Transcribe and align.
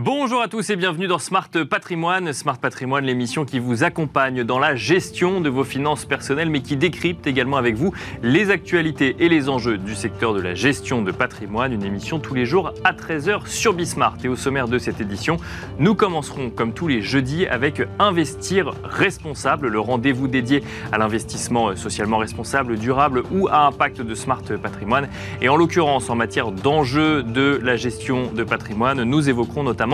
Bonjour 0.00 0.40
à 0.40 0.46
tous 0.46 0.70
et 0.70 0.76
bienvenue 0.76 1.08
dans 1.08 1.18
Smart 1.18 1.50
Patrimoine. 1.68 2.32
Smart 2.32 2.56
Patrimoine, 2.56 3.04
l'émission 3.04 3.44
qui 3.44 3.58
vous 3.58 3.82
accompagne 3.82 4.44
dans 4.44 4.60
la 4.60 4.76
gestion 4.76 5.40
de 5.40 5.48
vos 5.48 5.64
finances 5.64 6.04
personnelles, 6.04 6.50
mais 6.50 6.60
qui 6.60 6.76
décrypte 6.76 7.26
également 7.26 7.56
avec 7.56 7.74
vous 7.74 7.92
les 8.22 8.52
actualités 8.52 9.16
et 9.18 9.28
les 9.28 9.48
enjeux 9.48 9.76
du 9.76 9.96
secteur 9.96 10.34
de 10.34 10.40
la 10.40 10.54
gestion 10.54 11.02
de 11.02 11.10
patrimoine. 11.10 11.72
Une 11.72 11.82
émission 11.82 12.20
tous 12.20 12.34
les 12.34 12.46
jours 12.46 12.74
à 12.84 12.92
13h 12.92 13.48
sur 13.48 13.72
Bismart. 13.72 14.18
Et 14.22 14.28
au 14.28 14.36
sommaire 14.36 14.68
de 14.68 14.78
cette 14.78 15.00
édition, 15.00 15.36
nous 15.80 15.96
commencerons 15.96 16.50
comme 16.50 16.74
tous 16.74 16.86
les 16.86 17.02
jeudis 17.02 17.48
avec 17.48 17.82
Investir 17.98 18.74
responsable, 18.84 19.66
le 19.66 19.80
rendez-vous 19.80 20.28
dédié 20.28 20.62
à 20.92 20.98
l'investissement 20.98 21.74
socialement 21.74 22.18
responsable, 22.18 22.78
durable 22.78 23.24
ou 23.32 23.48
à 23.48 23.66
impact 23.66 24.02
de 24.02 24.14
Smart 24.14 24.44
Patrimoine. 24.62 25.08
Et 25.42 25.48
en 25.48 25.56
l'occurrence, 25.56 26.08
en 26.08 26.14
matière 26.14 26.52
d'enjeux 26.52 27.24
de 27.24 27.58
la 27.60 27.74
gestion 27.74 28.30
de 28.32 28.44
patrimoine, 28.44 29.02
nous 29.02 29.28
évoquerons 29.28 29.64
notamment 29.64 29.88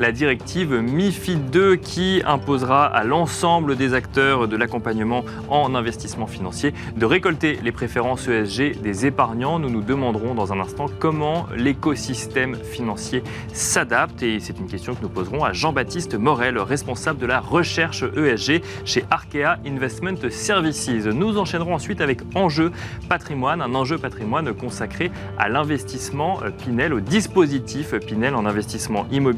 la 0.00 0.12
directive 0.12 0.72
MIFID 0.74 1.50
2 1.50 1.76
qui 1.76 2.22
imposera 2.24 2.86
à 2.86 3.04
l'ensemble 3.04 3.76
des 3.76 3.94
acteurs 3.94 4.48
de 4.48 4.56
l'accompagnement 4.56 5.24
en 5.48 5.74
investissement 5.74 6.26
financier 6.26 6.72
de 6.96 7.06
récolter 7.06 7.58
les 7.62 7.72
préférences 7.72 8.28
ESG 8.28 8.80
des 8.80 9.06
épargnants. 9.06 9.58
Nous 9.58 9.70
nous 9.70 9.82
demanderons 9.82 10.34
dans 10.34 10.52
un 10.52 10.60
instant 10.60 10.86
comment 10.98 11.46
l'écosystème 11.56 12.56
financier 12.56 13.22
s'adapte 13.52 14.22
et 14.22 14.40
c'est 14.40 14.58
une 14.58 14.66
question 14.66 14.94
que 14.94 15.02
nous 15.02 15.08
poserons 15.08 15.44
à 15.44 15.52
Jean-Baptiste 15.52 16.14
Morel, 16.14 16.58
responsable 16.58 17.18
de 17.18 17.26
la 17.26 17.40
recherche 17.40 18.04
ESG 18.16 18.62
chez 18.84 19.04
Arkea 19.10 19.58
Investment 19.66 20.30
Services. 20.30 20.88
Nous 20.88 21.38
enchaînerons 21.38 21.74
ensuite 21.74 22.00
avec 22.00 22.20
Enjeu 22.34 22.72
patrimoine, 23.08 23.60
un 23.60 23.74
enjeu 23.74 23.98
patrimoine 23.98 24.52
consacré 24.54 25.10
à 25.38 25.48
l'investissement 25.48 26.40
Pinel, 26.64 26.94
au 26.94 27.00
dispositif 27.00 27.94
Pinel 28.06 28.34
en 28.34 28.46
investissement 28.46 29.06
immobilier 29.10 29.31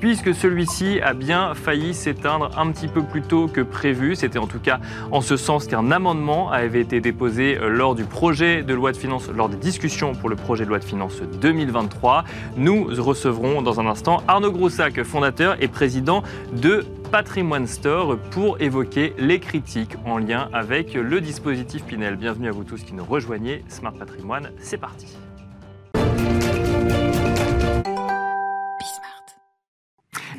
puisque 0.00 0.34
celui-ci 0.34 1.00
a 1.00 1.14
bien 1.14 1.54
failli 1.54 1.94
s'éteindre 1.94 2.50
un 2.58 2.70
petit 2.70 2.88
peu 2.88 3.02
plus 3.02 3.22
tôt 3.22 3.46
que 3.46 3.60
prévu. 3.60 4.14
C'était 4.14 4.38
en 4.38 4.46
tout 4.46 4.58
cas 4.58 4.80
en 5.10 5.20
ce 5.20 5.36
sens 5.36 5.66
qu'un 5.66 5.90
amendement 5.90 6.50
avait 6.50 6.80
été 6.80 7.00
déposé 7.00 7.56
euh, 7.56 7.68
lors 7.68 7.94
du 7.94 8.04
projet 8.04 8.62
de 8.62 8.74
loi 8.74 8.92
de 8.92 8.96
finances, 8.96 9.28
lors 9.28 9.48
des 9.48 9.56
discussions 9.56 10.14
pour 10.14 10.28
le 10.28 10.36
projet 10.36 10.64
de 10.64 10.68
loi 10.70 10.78
de 10.78 10.84
finances 10.84 11.22
2023. 11.40 12.24
Nous 12.56 12.88
recevrons 12.98 13.62
dans 13.62 13.80
un 13.80 13.86
instant 13.86 14.22
Arnaud 14.28 14.52
Groussac, 14.52 15.02
fondateur 15.02 15.56
et 15.60 15.68
président 15.68 16.22
de 16.52 16.84
Patrimoine 17.10 17.66
Store 17.66 18.16
pour 18.30 18.60
évoquer 18.60 19.14
les 19.18 19.40
critiques 19.40 19.96
en 20.04 20.18
lien 20.18 20.48
avec 20.52 20.94
le 20.94 21.20
dispositif 21.20 21.84
Pinel. 21.84 22.16
Bienvenue 22.16 22.48
à 22.48 22.52
vous 22.52 22.64
tous 22.64 22.82
qui 22.84 22.94
nous 22.94 23.04
rejoignez. 23.04 23.64
Smart 23.68 23.92
Patrimoine, 23.92 24.50
c'est 24.58 24.78
parti. 24.78 25.16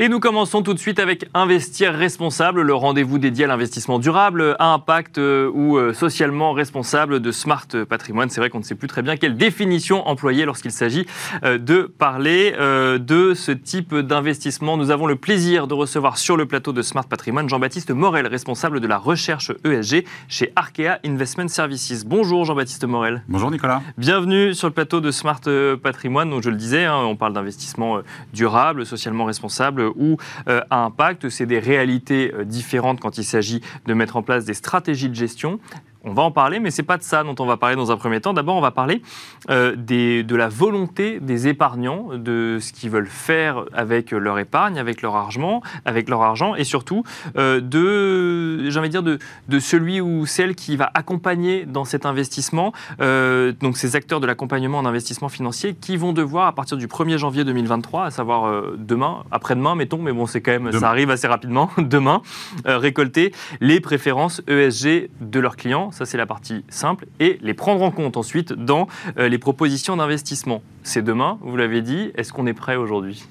Et 0.02 0.09
nous 0.09 0.19
commençons 0.19 0.63
tout 0.63 0.73
de 0.73 0.80
suite 0.80 0.97
avec 0.97 1.30
Investir 1.35 1.94
responsable, 1.94 2.63
le 2.63 2.73
rendez-vous 2.73 3.19
dédié 3.19 3.45
à 3.45 3.47
l'investissement 3.47 3.99
durable, 3.99 4.55
à 4.58 4.73
impact 4.73 5.19
euh, 5.19 5.52
ou 5.53 5.77
euh, 5.77 5.93
socialement 5.93 6.53
responsable 6.53 7.19
de 7.19 7.31
Smart 7.31 7.67
Patrimoine. 7.88 8.31
C'est 8.31 8.41
vrai 8.41 8.49
qu'on 8.49 8.58
ne 8.58 8.63
sait 8.63 8.73
plus 8.73 8.88
très 8.88 9.03
bien 9.03 9.16
quelle 9.16 9.38
définition 9.38 10.08
employer 10.08 10.45
lorsqu'il 10.45 10.71
s'agit 10.71 11.05
euh, 11.43 11.59
de 11.59 11.83
parler 11.83 12.55
de 12.58 13.35
ce 13.35 13.52
type 13.52 13.93
d'investissement. 13.93 14.75
Nous 14.75 14.89
avons 14.89 15.05
le 15.05 15.17
plaisir 15.17 15.67
de 15.67 15.75
recevoir 15.75 16.17
sur 16.17 16.36
le 16.36 16.47
plateau 16.47 16.73
de 16.73 16.81
Smart 16.81 17.05
Patrimoine 17.05 17.47
Jean-Baptiste 17.47 17.91
Morel, 17.91 18.25
responsable 18.25 18.80
de 18.80 18.88
la 18.88 18.97
recherche 18.97 19.52
ESG 19.63 20.05
chez 20.27 20.52
Arkea 20.55 20.97
Investment 21.05 21.49
Services. 21.49 22.05
Bonjour 22.05 22.43
Jean-Baptiste 22.45 22.86
Morel. 22.86 23.21
Bonjour 23.27 23.52
Nicolas. 23.52 23.83
Bienvenue 23.99 24.55
sur 24.55 24.67
le 24.67 24.73
plateau 24.73 24.99
de 24.99 25.11
Smart 25.11 25.41
Patrimoine. 25.83 26.31
Donc 26.31 26.41
je 26.41 26.49
le 26.49 26.55
disais, 26.58 26.86
hein, 26.86 26.97
on 26.97 27.15
parle 27.15 27.33
d'investissement 27.33 27.99
durable, 28.33 28.83
socialement 28.87 29.26
responsable 29.26 29.90
ou 29.95 30.17
euh, 30.47 30.61
à 30.69 30.83
impact. 30.83 31.29
C'est 31.29 31.45
des 31.45 31.59
réalités 31.59 32.33
euh, 32.33 32.43
différentes 32.43 32.99
quand 32.99 33.17
il 33.17 33.23
s'agit 33.23 33.61
de 33.85 33.93
mettre 33.93 34.17
en 34.17 34.23
place 34.23 34.45
des 34.45 34.53
stratégies 34.53 35.09
de 35.09 35.15
gestion. 35.15 35.59
On 36.04 36.14
va 36.14 36.23
en 36.23 36.32
parler, 36.32 36.60
mais 36.60 36.72
c'est 36.72 36.84
pas 36.84 36.98
de 36.98 37.04
ça 37.04 37.23
dont 37.23 37.36
on 37.38 37.45
va 37.45 37.58
parler 37.58 37.76
dans 37.76 37.92
un 37.92 37.98
premier 37.98 38.20
temps. 38.22 38.34
D'abord, 38.34 38.56
on 38.56 38.62
va 38.62 38.72
parler 38.72 39.04
euh, 39.52 39.76
de 39.76 40.36
la 40.36 40.48
volonté 40.48 41.20
des 41.20 41.48
épargnants, 41.48 42.10
de 42.16 42.58
ce 42.60 42.73
qu'ils 42.73 42.89
veulent 42.89 43.08
faire 43.08 43.66
avec 43.72 44.10
leur 44.10 44.39
épargne, 44.39 44.80
avec 44.80 45.04
leur 45.04 45.16
argent, 45.16 45.62
avec 45.86 46.10
leur 46.10 46.23
argent, 46.23 46.56
et 46.56 46.64
surtout 46.64 47.04
euh, 47.38 47.62
de, 47.62 48.67
j'ai 48.70 48.80
envie 48.80 48.89
de 48.89 48.94
dire, 48.94 49.04
de, 49.04 49.20
de, 49.48 49.60
celui 49.60 50.02
ou 50.02 50.26
celle 50.26 50.56
qui 50.56 50.76
va 50.76 50.89
accompagner 50.95 51.66
dans 51.66 51.86
cet 51.86 52.08
investissement. 52.08 52.73
Euh, 53.00 53.54
donc, 53.62 53.78
ces 53.78 53.95
acteurs 53.95 54.20
de 54.20 54.26
l'accompagnement 54.26 54.80
en 54.80 54.86
investissement 54.86 55.30
financier 55.30 55.76
qui 55.76 55.98
vont 55.98 56.14
devoir, 56.14 56.48
à 56.48 56.56
partir 56.56 56.78
du 56.78 56.88
1er 56.88 57.18
janvier 57.18 57.44
2023, 57.44 58.06
à 58.06 58.12
savoir 58.12 58.64
demain, 58.76 59.23
après-demain, 59.30 59.76
mettons, 59.76 60.00
mais 60.00 60.14
bon, 60.14 60.26
c'est 60.26 60.42
quand 60.42 60.60
même, 60.60 60.72
ça 60.72 60.89
arrive 60.89 61.12
assez 61.12 61.28
rapidement, 61.28 61.70
demain, 61.78 62.23
récolter 62.66 63.33
les 63.60 63.80
préférences 63.80 64.42
ESG 64.48 65.10
de 65.22 65.39
leurs 65.39 65.58
clients 65.58 65.90
ça 65.91 66.05
c'est 66.05 66.17
la 66.17 66.25
partie 66.25 66.63
simple, 66.69 67.05
et 67.19 67.37
les 67.41 67.53
prendre 67.53 67.81
en 67.83 67.91
compte 67.91 68.17
ensuite 68.17 68.53
dans 68.53 68.87
euh, 69.17 69.29
les 69.29 69.37
propositions 69.37 69.97
d'investissement. 69.97 70.61
C'est 70.83 71.03
demain, 71.03 71.37
vous 71.41 71.55
l'avez 71.55 71.81
dit, 71.81 72.11
est-ce 72.15 72.33
qu'on 72.33 72.47
est 72.47 72.53
prêt 72.53 72.75
aujourd'hui? 72.75 73.25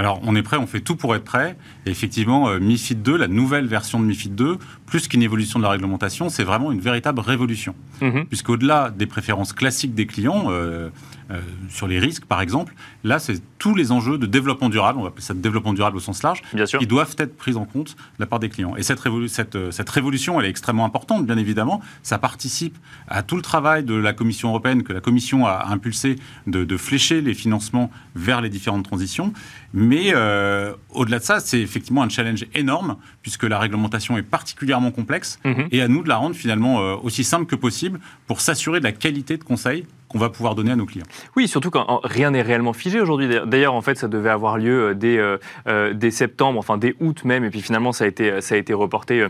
Alors, 0.00 0.18
on 0.24 0.34
est 0.34 0.42
prêt, 0.42 0.56
on 0.56 0.66
fait 0.66 0.80
tout 0.80 0.96
pour 0.96 1.14
être 1.14 1.24
prêt. 1.24 1.58
Et 1.84 1.90
effectivement, 1.90 2.48
euh, 2.48 2.58
MIFID 2.58 3.02
2, 3.02 3.18
la 3.18 3.28
nouvelle 3.28 3.66
version 3.66 4.00
de 4.00 4.06
MIFID 4.06 4.34
2, 4.34 4.56
plus 4.86 5.08
qu'une 5.08 5.22
évolution 5.22 5.58
de 5.58 5.64
la 5.64 5.70
réglementation, 5.70 6.30
c'est 6.30 6.42
vraiment 6.42 6.72
une 6.72 6.80
véritable 6.80 7.20
révolution. 7.20 7.74
Mhm. 8.00 8.24
Puisqu'au-delà 8.24 8.90
des 8.90 9.04
préférences 9.04 9.52
classiques 9.52 9.94
des 9.94 10.06
clients, 10.06 10.46
euh, 10.48 10.88
euh, 11.30 11.40
sur 11.68 11.86
les 11.86 11.98
risques, 11.98 12.24
par 12.24 12.40
exemple. 12.40 12.74
Là, 13.04 13.18
c'est 13.18 13.40
tous 13.58 13.74
les 13.74 13.92
enjeux 13.92 14.18
de 14.18 14.26
développement 14.26 14.68
durable, 14.68 14.98
on 14.98 15.02
va 15.02 15.08
appeler 15.08 15.22
ça 15.22 15.34
développement 15.34 15.72
durable 15.72 15.96
au 15.96 16.00
sens 16.00 16.22
large, 16.22 16.42
qui 16.78 16.86
doivent 16.86 17.14
être 17.18 17.36
pris 17.36 17.56
en 17.56 17.64
compte 17.64 17.90
de 17.90 18.20
la 18.20 18.26
part 18.26 18.40
des 18.40 18.48
clients. 18.48 18.74
Et 18.76 18.82
cette, 18.82 19.06
euh, 19.06 19.70
cette, 19.70 19.90
révolution, 19.90 20.40
elle 20.40 20.46
est 20.46 20.50
extrêmement 20.50 20.84
importante, 20.84 21.26
bien 21.26 21.36
évidemment. 21.36 21.80
Ça 22.02 22.18
participe 22.18 22.76
à 23.08 23.22
tout 23.22 23.36
le 23.36 23.42
travail 23.42 23.84
de 23.84 23.94
la 23.94 24.12
Commission 24.12 24.48
européenne, 24.48 24.82
que 24.82 24.92
la 24.92 25.00
Commission 25.00 25.46
a 25.46 25.66
impulsé, 25.68 26.16
de, 26.46 26.76
flécher 26.76 27.20
les 27.20 27.34
financements 27.34 27.90
vers 28.14 28.40
les 28.40 28.48
différentes 28.48 28.84
transitions. 28.84 29.32
Mais 29.72 30.12
euh, 30.14 30.72
au-delà 30.90 31.18
de 31.18 31.24
ça, 31.24 31.40
c'est 31.40 31.60
effectivement 31.60 32.02
un 32.02 32.08
challenge 32.08 32.46
énorme, 32.54 32.96
puisque 33.22 33.44
la 33.44 33.58
réglementation 33.58 34.18
est 34.18 34.22
particulièrement 34.22 34.90
complexe, 34.90 35.38
mhm. 35.44 35.68
et 35.70 35.80
à 35.82 35.88
nous 35.88 36.02
de 36.02 36.08
la 36.08 36.16
rendre 36.16 36.34
finalement 36.34 36.78
aussi 37.02 37.24
simple 37.24 37.46
que 37.46 37.56
possible 37.56 38.00
pour 38.26 38.40
s'assurer 38.40 38.80
de 38.80 38.84
la 38.84 38.92
qualité 38.92 39.36
de 39.36 39.44
conseil 39.44 39.86
qu'on 40.10 40.18
va 40.18 40.28
pouvoir 40.28 40.56
donner 40.56 40.72
à 40.72 40.76
nos 40.76 40.86
clients. 40.86 41.06
Oui, 41.36 41.46
surtout 41.46 41.70
quand 41.70 42.00
rien 42.02 42.32
n'est 42.32 42.42
réellement 42.42 42.72
figé 42.72 43.00
aujourd'hui. 43.00 43.28
D'ailleurs, 43.46 43.74
en 43.74 43.80
fait, 43.80 43.96
ça 43.96 44.08
devait 44.08 44.28
avoir 44.28 44.58
lieu 44.58 44.88
euh, 44.88 44.94
dès, 44.94 45.18
euh, 45.18 45.38
euh, 45.68 45.94
dès, 45.94 46.10
septembre, 46.10 46.58
enfin 46.58 46.78
dès 46.78 46.96
août 46.98 47.24
même, 47.24 47.44
et 47.44 47.50
puis 47.50 47.60
finalement, 47.60 47.92
ça 47.92 48.04
a 48.04 48.06
été, 48.08 48.40
ça 48.40 48.56
a 48.56 48.58
été 48.58 48.74
reporté 48.74 49.26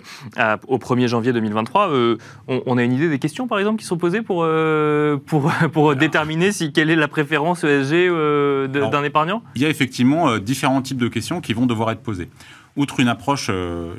au 0.69 0.79
1er 0.79 1.07
janvier 1.07 1.33
2023. 1.35 1.91
On, 2.49 2.79
a 2.79 2.83
une 2.83 2.93
idée 2.93 3.11
des 3.11 3.19
questions, 3.19 3.47
par 3.47 3.59
exemple, 3.59 3.79
qui 3.79 3.85
sont 3.85 3.99
posées 3.99 4.23
pour, 4.23 4.47
pour, 5.27 5.53
pour 5.73 5.95
déterminer 5.95 6.51
si, 6.53 6.73
quelle 6.73 6.89
est 6.89 6.97
la 6.97 7.09
préférence 7.09 7.63
ESG 7.63 8.11
d'un 8.71 9.05
épargnant? 9.05 9.43
Il 9.55 9.63
y 9.63 9.67
a 9.67 9.69
effectivement 9.69 10.30
différents 10.39 10.83
types 10.83 10.99
de 10.99 11.09
questions 11.09 11.41
qui 11.41 11.53
vont 11.53 11.67
devoir 11.67 11.91
être 11.91 12.03
posées. 12.03 12.29
Outre 12.77 13.01
une 13.01 13.09
approche 13.09 13.51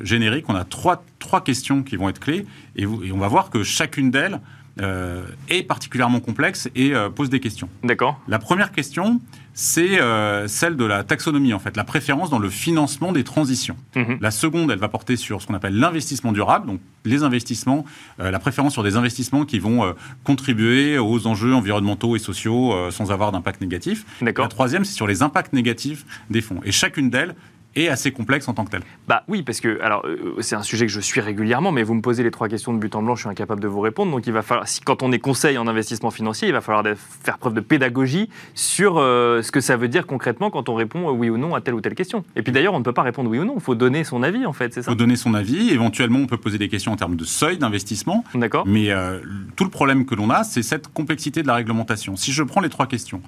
générique, 0.02 0.48
on 0.48 0.54
a 0.54 0.64
trois, 0.64 1.04
questions 1.44 1.82
qui 1.82 1.96
vont 1.96 2.08
être 2.08 2.20
clés 2.20 2.46
et 2.74 2.86
on 2.86 3.18
va 3.18 3.28
voir 3.28 3.50
que 3.50 3.62
chacune 3.62 4.10
d'elles 4.10 4.40
euh, 4.80 5.24
est 5.50 5.64
particulièrement 5.64 6.20
complexe 6.20 6.70
et 6.74 6.94
euh, 6.94 7.10
pose 7.10 7.28
des 7.28 7.40
questions. 7.40 7.68
D'accord. 7.84 8.18
La 8.26 8.38
première 8.38 8.72
question, 8.72 9.20
c'est 9.52 10.00
euh, 10.00 10.48
celle 10.48 10.76
de 10.76 10.86
la 10.86 11.04
taxonomie, 11.04 11.52
en 11.52 11.58
fait, 11.58 11.76
la 11.76 11.84
préférence 11.84 12.30
dans 12.30 12.38
le 12.38 12.48
financement 12.48 13.12
des 13.12 13.22
transitions. 13.22 13.76
Mhm. 13.94 14.16
La 14.22 14.30
seconde, 14.30 14.70
elle 14.70 14.78
va 14.78 14.88
porter 14.88 15.16
sur 15.16 15.42
ce 15.42 15.46
qu'on 15.46 15.52
appelle 15.52 15.78
l'investissement 15.78 16.32
durable, 16.32 16.66
donc 16.66 16.80
les 17.04 17.22
investissements, 17.22 17.84
la 18.18 18.38
préférence 18.38 18.72
sur 18.72 18.84
des 18.84 18.96
investissements 18.96 19.44
qui 19.44 19.58
vont 19.58 19.92
contribuer 20.22 20.98
aux 20.98 21.26
enjeux 21.26 21.52
environnementaux 21.52 22.14
et 22.14 22.20
sociaux 22.20 22.72
sans 22.92 23.10
avoir 23.10 23.32
d'impact 23.32 23.60
négatif. 23.60 24.06
La 24.20 24.32
troisième, 24.32 24.84
c'est 24.84 24.94
sur 24.94 25.08
les 25.08 25.22
impacts 25.22 25.52
négatifs 25.52 26.06
des 26.30 26.40
fonds. 26.40 26.60
Et 26.64 26.70
chacune 26.70 27.10
d'elles 27.10 27.34
et 27.74 27.88
assez 27.88 28.12
complexe 28.12 28.48
en 28.48 28.54
tant 28.54 28.64
que 28.64 28.70
tel. 28.70 28.82
Bah 29.08 29.24
oui, 29.28 29.42
parce 29.42 29.60
que 29.60 29.80
alors 29.82 30.04
euh, 30.06 30.36
c'est 30.40 30.56
un 30.56 30.62
sujet 30.62 30.86
que 30.86 30.92
je 30.92 31.00
suis 31.00 31.20
régulièrement, 31.20 31.72
mais 31.72 31.82
vous 31.82 31.94
me 31.94 32.02
posez 32.02 32.22
les 32.22 32.30
trois 32.30 32.48
questions 32.48 32.72
de 32.72 32.78
but 32.78 32.94
en 32.94 33.02
blanc, 33.02 33.14
je 33.14 33.22
suis 33.22 33.28
incapable 33.28 33.60
de 33.60 33.68
vous 33.68 33.80
répondre. 33.80 34.10
Donc 34.10 34.26
il 34.26 34.32
va 34.32 34.42
falloir, 34.42 34.68
si 34.68 34.80
quand 34.80 35.02
on 35.02 35.12
est 35.12 35.18
conseil 35.18 35.58
en 35.58 35.66
investissement 35.66 36.10
financier, 36.10 36.48
il 36.48 36.54
va 36.54 36.60
falloir 36.60 36.84
faire 36.96 37.38
preuve 37.38 37.54
de 37.54 37.60
pédagogie 37.60 38.28
sur 38.54 38.98
euh, 38.98 39.42
ce 39.42 39.50
que 39.50 39.60
ça 39.60 39.76
veut 39.76 39.88
dire 39.88 40.06
concrètement 40.06 40.50
quand 40.50 40.68
on 40.68 40.74
répond 40.74 41.10
oui 41.10 41.30
ou 41.30 41.38
non 41.38 41.54
à 41.54 41.60
telle 41.60 41.74
ou 41.74 41.80
telle 41.80 41.94
question. 41.94 42.24
Et 42.36 42.42
puis 42.42 42.52
d'ailleurs, 42.52 42.74
on 42.74 42.78
ne 42.78 42.84
peut 42.84 42.92
pas 42.92 43.02
répondre 43.02 43.30
oui 43.30 43.38
ou 43.38 43.44
non, 43.44 43.54
il 43.56 43.62
faut 43.62 43.74
donner 43.74 44.04
son 44.04 44.22
avis 44.22 44.44
en 44.46 44.52
fait, 44.52 44.74
c'est 44.74 44.82
ça. 44.82 44.90
Il 44.90 44.94
faut 44.94 44.98
donner 44.98 45.16
son 45.16 45.34
avis. 45.34 45.70
Éventuellement, 45.70 46.18
on 46.18 46.26
peut 46.26 46.36
poser 46.36 46.58
des 46.58 46.68
questions 46.68 46.92
en 46.92 46.96
termes 46.96 47.16
de 47.16 47.24
seuil 47.24 47.58
d'investissement. 47.58 48.24
D'accord. 48.34 48.66
Mais 48.66 48.90
euh, 48.90 49.20
tout 49.56 49.64
le 49.64 49.70
problème 49.70 50.04
que 50.04 50.14
l'on 50.14 50.30
a, 50.30 50.44
c'est 50.44 50.62
cette 50.62 50.88
complexité 50.88 51.42
de 51.42 51.46
la 51.46 51.54
réglementation. 51.54 52.16
Si 52.16 52.32
je 52.32 52.42
prends 52.42 52.60
les 52.60 52.68
trois 52.68 52.86
questions, 52.86 53.22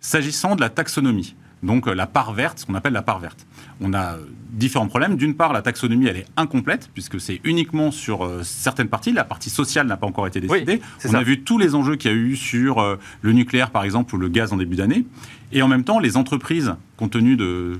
s'agissant 0.00 0.54
de 0.56 0.60
la 0.60 0.68
taxonomie 0.68 1.34
donc 1.62 1.88
euh, 1.88 1.94
la 1.94 2.06
part 2.06 2.32
verte, 2.32 2.60
ce 2.60 2.66
qu'on 2.66 2.74
appelle 2.74 2.92
la 2.92 3.02
part 3.02 3.18
verte. 3.18 3.46
On 3.80 3.92
a 3.94 4.16
différents 4.50 4.86
problèmes. 4.86 5.16
D'une 5.16 5.34
part, 5.34 5.52
la 5.52 5.62
taxonomie, 5.62 6.06
elle 6.06 6.16
est 6.16 6.26
incomplète, 6.36 6.90
puisque 6.94 7.20
c'est 7.20 7.40
uniquement 7.44 7.90
sur 7.90 8.24
euh, 8.24 8.42
certaines 8.42 8.88
parties. 8.88 9.12
La 9.12 9.24
partie 9.24 9.50
sociale 9.50 9.86
n'a 9.86 9.96
pas 9.96 10.06
encore 10.06 10.26
été 10.26 10.40
décidée. 10.40 10.80
on 11.08 11.14
a 11.14 11.22
vu 11.22 11.42
tous 11.42 11.58
les 11.58 11.74
enjeux 11.74 11.96
qu'il 11.96 12.10
y 12.10 12.14
a 12.14 12.16
eu 12.16 12.36
sur 12.36 12.78
euh, 12.78 12.96
le 13.22 13.32
nucléaire, 13.32 13.70
par 13.70 13.84
exemple, 13.84 14.14
ou 14.14 14.18
le 14.18 14.28
gaz 14.28 14.52
en 14.52 14.56
début 14.56 14.76
d'année. 14.76 15.04
Et 15.52 15.62
en 15.62 15.68
même 15.68 15.84
temps, 15.84 16.00
les 16.00 16.16
entreprises, 16.16 16.74
compte 16.96 17.12
tenu 17.12 17.36
de, 17.36 17.78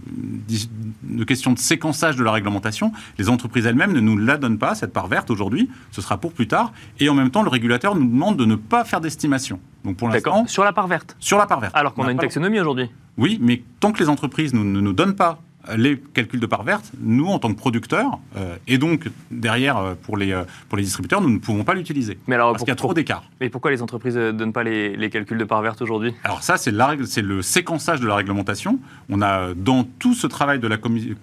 de, 1.02 1.24
questions 1.24 1.52
de 1.52 1.58
séquençage 1.58 2.14
de 2.14 2.22
la 2.22 2.30
réglementation, 2.30 2.92
les 3.18 3.28
entreprises 3.28 3.66
elles-mêmes 3.66 3.92
ne 3.92 4.00
nous 4.00 4.16
la 4.16 4.36
donnent 4.36 4.58
pas, 4.58 4.76
cette 4.76 4.92
part 4.92 5.08
verte 5.08 5.30
aujourd'hui, 5.30 5.68
ce 5.90 6.00
sera 6.00 6.18
pour 6.18 6.32
plus 6.32 6.46
tard. 6.46 6.72
Et 7.00 7.08
en 7.08 7.14
même 7.14 7.30
temps, 7.30 7.42
le 7.42 7.48
régulateur 7.48 7.96
nous 7.96 8.06
demande 8.06 8.36
de 8.36 8.44
ne 8.44 8.54
pas 8.54 8.84
faire 8.84 9.00
d'estimation. 9.00 9.58
Donc 9.84 9.96
pour 9.96 10.08
l'instant. 10.08 10.46
Sur 10.46 10.62
la 10.62 10.72
part 10.72 10.86
verte 10.86 11.16
Sur 11.18 11.38
la 11.38 11.46
part 11.46 11.58
verte. 11.58 11.74
Alors 11.74 11.94
qu'on 11.94 12.06
a, 12.06 12.12
une 12.12 12.18
taxonomie 12.18 12.60
aujourd'hui 12.60 12.88
Oui, 13.16 13.38
mais 13.40 13.62
tant 13.80 13.90
que 13.90 13.98
les 13.98 14.08
entreprises 14.08 14.54
ne 14.54 14.62
nous 14.62 14.92
donnent 14.92 15.16
pas 15.16 15.40
les 15.76 15.98
calculs 15.98 16.40
de 16.40 16.46
part 16.46 16.62
verte, 16.62 16.92
nous, 17.00 17.26
en 17.26 17.38
tant 17.38 17.52
que 17.52 17.58
producteurs, 17.58 18.18
euh, 18.36 18.56
et 18.66 18.78
donc 18.78 19.08
derrière, 19.30 19.78
euh, 19.78 19.94
pour, 20.00 20.16
les, 20.16 20.32
euh, 20.32 20.44
pour 20.68 20.78
les 20.78 20.84
distributeurs, 20.84 21.20
nous 21.20 21.30
ne 21.30 21.38
pouvons 21.38 21.64
pas 21.64 21.74
l'utiliser. 21.74 22.18
Mais 22.26 22.34
alors, 22.34 22.52
parce 22.52 22.62
qu'il 22.62 22.70
y 22.70 22.72
a 22.72 22.76
trop 22.76 22.94
d'écart. 22.94 23.24
Mais 23.40 23.48
pourquoi 23.48 23.70
les 23.70 23.82
entreprises 23.82 24.16
ne 24.16 24.32
donnent 24.32 24.52
pas 24.52 24.64
les, 24.64 25.10
calculs 25.10 25.38
de 25.38 25.44
part 25.44 25.62
verte 25.62 25.82
aujourd'hui? 25.82 26.14
Alors 26.24 26.42
ça, 26.42 26.56
c'est 26.56 26.72
le 26.72 27.42
séquençage 27.42 28.00
de 28.00 28.06
la 28.06 28.16
réglementation. 28.16 28.78
On 29.08 29.22
a, 29.22 29.54
dans 29.54 29.84
tout 29.84 30.14
ce 30.14 30.26
travail 30.26 30.58
de 30.58 30.68
la 30.68 30.76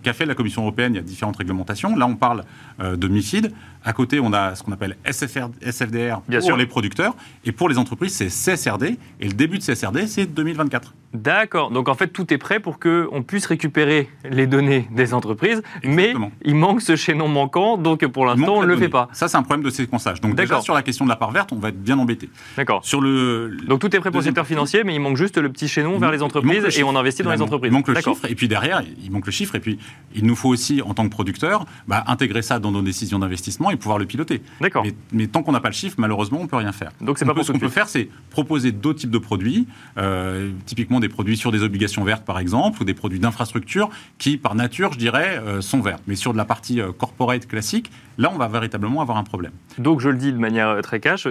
qu'a 0.03 0.13
fait 0.13 0.25
la 0.25 0.35
Commission 0.35 0.63
européenne, 0.63 0.93
il 0.93 0.97
y 0.97 0.99
a 0.99 1.03
différentes 1.03 1.37
réglementations. 1.37 1.95
Là, 1.95 2.07
on 2.07 2.15
parle 2.15 2.43
de 2.79 3.07
MIFID. 3.07 3.51
À 3.85 3.93
côté, 3.93 4.19
on 4.19 4.31
a 4.33 4.55
ce 4.55 4.63
qu'on 4.63 4.71
appelle 4.71 4.97
SFR, 5.09 5.49
SFDR 5.61 6.21
pour 6.21 6.57
les 6.57 6.65
producteurs. 6.65 7.15
Et 7.45 7.51
pour 7.51 7.69
les 7.69 7.77
entreprises, 7.77 8.13
c'est 8.13 8.29
CSRD. 8.29 8.97
Et 9.19 9.27
le 9.27 9.33
début 9.33 9.57
de 9.57 9.63
CSRD, 9.63 10.07
c'est 10.07 10.25
2024. 10.25 10.93
D'accord. 11.13 11.69
Donc 11.69 11.89
en 11.89 11.93
fait, 11.93 12.07
tout 12.07 12.33
est 12.33 12.37
prêt 12.37 12.59
pour 12.59 12.79
qu'on 12.79 13.23
puisse 13.25 13.45
récupérer 13.45 14.09
les 14.27 14.47
données 14.47 14.87
des 14.91 15.13
entreprises, 15.13 15.61
mais 15.83 16.13
il 16.43 16.55
manque 16.55 16.81
ce 16.81 16.95
chaînon 16.95 17.27
manquant, 17.27 17.77
donc 17.77 18.05
pour 18.07 18.25
l'instant, 18.25 18.55
on 18.55 18.61
ne 18.61 18.67
le 18.67 18.77
fait 18.77 18.89
pas. 18.89 19.09
Ça, 19.13 19.27
c'est 19.27 19.37
un 19.37 19.43
problème 19.43 19.63
de 19.63 19.69
séquençage. 19.69 20.21
Donc 20.21 20.35
déjà, 20.35 20.61
sur 20.61 20.73
la 20.73 20.81
question 20.81 21.05
de 21.05 21.09
la 21.09 21.15
part 21.15 21.31
verte, 21.31 21.51
on 21.51 21.57
va 21.57 21.69
être 21.69 21.81
bien 21.81 21.99
embêté. 21.99 22.29
D'accord. 22.57 22.83
Sur 22.83 22.99
le... 22.99 23.57
Donc 23.67 23.79
tout 23.79 23.95
est 23.95 23.99
prêt 23.99 24.09
pour 24.09 24.21
le 24.21 24.25
secteur 24.25 24.47
financier, 24.47 24.83
mais 24.83 24.95
il 24.95 24.99
manque 24.99 25.17
juste 25.17 25.37
le 25.37 25.51
petit 25.51 25.67
chaînon 25.67 25.99
vers 25.99 26.11
les 26.11 26.23
entreprises 26.23 26.77
et 26.77 26.83
on 26.83 26.95
investit 26.95 27.21
dans 27.21 27.31
les 27.31 27.41
entreprises. 27.41 27.71
Il 27.71 27.73
manque 27.73 27.87
le 27.87 27.95
chiffre, 27.95 28.25
et 28.27 28.35
puis 28.35 28.47
derrière, 28.47 28.81
il 29.03 29.11
manque 29.11 29.25
le 29.25 29.31
chiffre, 29.31 29.55
et 29.55 29.59
puis 29.59 29.77
il 30.15 30.25
nous 30.25 30.35
faut 30.35 30.49
aussi, 30.49 30.81
en 30.81 30.93
tant 30.95 31.03
que 31.03 31.11
producteur, 31.11 31.65
bah, 31.87 32.03
intégrer 32.07 32.41
ça 32.41 32.57
dans 32.57 32.71
nos 32.71 32.81
décisions 32.81 33.19
d'investissement 33.19 33.69
et 33.73 33.77
pouvoir 33.77 33.97
le 33.97 34.05
piloter. 34.05 34.41
D'accord. 34.61 34.85
Mais, 35.11 35.27
tant 35.27 35.43
qu'on 35.43 35.51
n'a 35.51 35.59
pas 35.59 35.69
le 35.69 35.73
chiffre, 35.73 35.95
malheureusement, 35.99 36.39
on 36.39 36.43
ne 36.43 36.47
peut 36.47 36.55
rien 36.55 36.71
faire. 36.71 36.91
Donc 37.01 37.17
c'est 37.17 37.25
pas 37.25 37.33
Ce 37.43 37.51
qu'on 37.51 37.59
peut 37.59 37.69
faire, 37.69 37.89
c'est 37.89 38.09
proposer 38.29 38.71
d'autres 38.71 38.99
types 38.99 39.11
de 39.11 39.17
produits, 39.17 39.67
euh, 39.97 40.51
typiquement 40.65 40.99
des 40.99 41.09
produits 41.09 41.37
sur 41.37 41.51
des 41.51 41.63
obligations 41.63 42.03
vertes, 42.03 42.25
par 42.25 42.39
exemple, 42.39 42.81
ou 42.81 42.85
des 42.85 42.93
produits 42.93 43.19
d'infrastructure 43.19 43.89
qui, 44.17 44.37
par 44.37 44.55
nature, 44.55 44.93
je 44.93 44.97
dirais, 44.97 45.41
euh, 45.43 45.61
sont 45.61 45.81
verts. 45.81 45.99
Mais 46.07 46.15
sur 46.15 46.33
de 46.33 46.37
la 46.37 46.45
partie 46.45 46.81
euh, 46.81 46.91
corporate 46.91 47.47
classique, 47.47 47.91
là, 48.17 48.31
on 48.33 48.37
va 48.37 48.47
véritablement 48.47 49.01
avoir 49.01 49.17
un 49.17 49.23
problème. 49.23 49.51
Donc, 49.77 49.99
je 49.99 50.09
le 50.09 50.17
dis 50.17 50.31
de 50.31 50.37
manière 50.37 50.81
très 50.81 50.99
cash, 50.99 51.27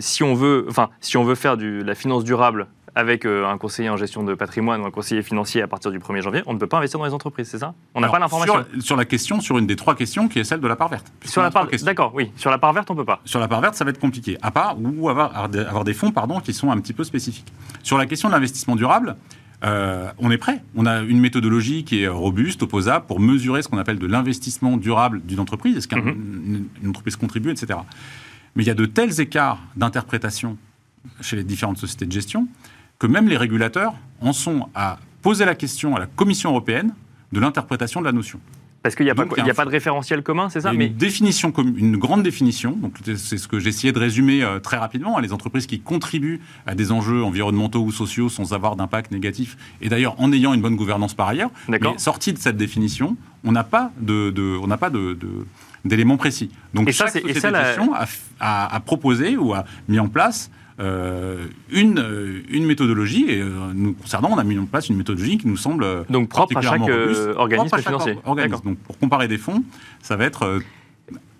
si 0.00 0.22
on 0.22 0.34
veut, 0.34 0.66
enfin, 0.68 0.90
si 1.00 1.16
on 1.16 1.24
veut 1.24 1.34
faire 1.34 1.56
de 1.56 1.82
la 1.82 1.94
finance 1.94 2.24
durable 2.24 2.68
avec 2.98 3.26
un 3.26 3.56
conseiller 3.58 3.88
en 3.90 3.96
gestion 3.96 4.24
de 4.24 4.34
patrimoine 4.34 4.80
ou 4.80 4.84
un 4.84 4.90
conseiller 4.90 5.22
financier 5.22 5.62
à 5.62 5.68
partir 5.68 5.92
du 5.92 6.00
1er 6.00 6.20
janvier, 6.20 6.42
on 6.46 6.52
ne 6.52 6.58
peut 6.58 6.66
pas 6.66 6.78
investir 6.78 6.98
dans 6.98 7.06
les 7.06 7.14
entreprises, 7.14 7.46
c'est 7.48 7.58
ça? 7.58 7.72
On 7.94 8.00
n'a 8.00 8.08
pas 8.08 8.18
l'information 8.18 8.64
sur, 8.80 8.96
la 8.96 9.04
question, 9.04 9.40
sur 9.40 9.56
une 9.56 9.68
des 9.68 9.76
trois 9.76 9.94
questions 9.94 10.26
qui 10.26 10.40
est 10.40 10.44
celle 10.44 10.58
de 10.58 10.66
la 10.66 10.74
part 10.74 10.88
verte. 10.88 11.06
Sur 11.24 11.40
la 11.40 11.52
part, 11.52 11.68
d'accord, 11.84 12.10
oui. 12.12 12.32
Sur 12.34 12.50
la 12.50 12.58
part 12.58 12.72
verte, 12.72 12.90
on 12.90 12.94
ne 12.94 12.98
peut 12.98 13.04
pas. 13.04 13.20
Sur 13.24 13.38
la 13.38 13.46
part 13.46 13.60
verte, 13.60 13.76
ça 13.76 13.84
va 13.84 13.90
être 13.90 14.00
compliqué. 14.00 14.36
À 14.42 14.50
part 14.50 14.76
ou 14.80 15.08
avoir, 15.08 15.36
avoir 15.36 15.84
des 15.84 15.94
fonds, 15.94 16.10
pardon, 16.10 16.40
qui 16.40 16.52
sont 16.52 16.72
un 16.72 16.80
petit 16.80 16.92
peu 16.92 17.04
spécifiques. 17.04 17.52
Sur 17.84 17.98
la 17.98 18.06
question 18.06 18.30
de 18.30 18.34
l'investissement 18.34 18.74
durable, 18.74 19.14
euh, 19.62 20.10
on 20.18 20.32
est 20.32 20.38
prêt. 20.38 20.60
On 20.74 20.84
a 20.84 21.02
une 21.02 21.20
méthodologie 21.20 21.84
qui 21.84 22.02
est 22.02 22.08
robuste, 22.08 22.64
opposable, 22.64 23.06
pour 23.06 23.20
mesurer 23.20 23.62
ce 23.62 23.68
qu'on 23.68 23.78
appelle 23.78 24.00
de 24.00 24.08
l'investissement 24.08 24.76
durable 24.76 25.22
d'une 25.24 25.38
entreprise, 25.38 25.76
est-ce 25.76 25.86
qu'une 25.86 26.68
mhm. 26.82 26.88
entreprise 26.88 27.14
contribue, 27.14 27.52
etc. 27.52 27.78
Mais 28.56 28.64
il 28.64 28.66
y 28.66 28.70
a 28.70 28.74
de 28.74 28.86
tels 28.86 29.20
écarts 29.20 29.60
d'interprétation 29.76 30.56
chez 31.20 31.36
les 31.36 31.44
différentes 31.44 31.78
sociétés 31.78 32.06
de 32.06 32.12
gestion 32.12 32.48
que 32.98 33.06
même 33.06 33.28
les 33.28 33.36
régulateurs 33.36 33.94
en 34.20 34.32
sont 34.32 34.68
à 34.74 34.98
poser 35.22 35.44
la 35.44 35.54
question 35.54 35.96
à 35.96 36.00
la 36.00 36.06
Commission 36.06 36.50
européenne 36.50 36.94
de 37.32 37.40
l'interprétation 37.40 38.00
de 38.00 38.06
la 38.06 38.12
notion. 38.12 38.40
Parce 38.82 38.94
qu'il 38.94 39.04
n'y 39.04 39.10
a, 39.10 39.14
pas, 39.14 39.24
a, 39.24 39.54
pas 39.54 39.64
de 39.64 39.70
référentiel 39.70 40.22
commun, 40.22 40.48
c'est 40.48 40.60
ça 40.60 40.72
une, 40.72 40.94
définition, 40.94 41.52
une 41.76 41.96
grande 41.96 42.22
définition, 42.22 42.72
donc 42.72 42.94
c'est 43.04 43.36
ce 43.36 43.48
que 43.48 43.56
essayé 43.56 43.92
de 43.92 43.98
résumer 43.98 44.42
euh, 44.44 44.60
très 44.60 44.76
rapidement. 44.76 45.18
Hein, 45.18 45.20
les 45.20 45.32
entreprises 45.32 45.66
qui 45.66 45.80
contribuent 45.80 46.40
à 46.64 46.76
des 46.76 46.92
enjeux 46.92 47.24
environnementaux 47.24 47.82
ou 47.82 47.90
sociaux 47.90 48.28
sans 48.28 48.52
avoir 48.52 48.76
d'impact 48.76 49.10
négatif, 49.10 49.56
et 49.82 49.88
d'ailleurs 49.88 50.14
en 50.20 50.32
ayant 50.32 50.54
une 50.54 50.62
bonne 50.62 50.76
gouvernance 50.76 51.12
par 51.12 51.26
ailleurs. 51.26 51.50
Mais 51.68 51.80
sorti 51.96 52.32
de 52.32 52.38
cette 52.38 52.56
définition, 52.56 53.16
on 53.42 53.50
n'a 53.50 53.64
pas 53.64 53.90
de, 54.00 54.32
on 54.62 54.68
n'a 54.68 54.78
pas 54.78 54.90
de, 54.90 55.18
d'éléments 55.84 56.16
précis. 56.16 56.50
Donc 56.72 56.88
et 56.88 56.92
chaque 56.92 57.10
ça, 57.10 57.20
société 57.20 57.48
a, 58.40 58.74
a, 58.74 58.80
proposé 58.80 59.36
ou 59.36 59.54
a 59.54 59.64
mis 59.88 59.98
en 59.98 60.08
place 60.08 60.50
euh, 60.80 61.46
une, 61.70 61.98
euh, 61.98 62.42
une 62.50 62.64
méthodologie. 62.64 63.26
Et 63.28 63.40
euh, 63.40 63.48
nous 63.74 63.94
concernant, 63.94 64.30
on 64.32 64.38
a 64.38 64.44
mis 64.44 64.58
en 64.58 64.66
place 64.66 64.88
une 64.88 64.96
méthodologie 64.96 65.38
qui 65.38 65.48
nous 65.48 65.56
semble 65.56 66.04
donc 66.08 66.28
propre 66.28 66.56
à 66.56 66.62
chaque 66.62 66.82
organisme 67.36 67.78
financier. 67.78 68.18
Donc 68.62 68.78
pour 68.78 68.98
comparer 68.98 69.28
des 69.28 69.38
fonds, 69.38 69.64
ça 70.00 70.16
va 70.16 70.24
être 70.24 70.60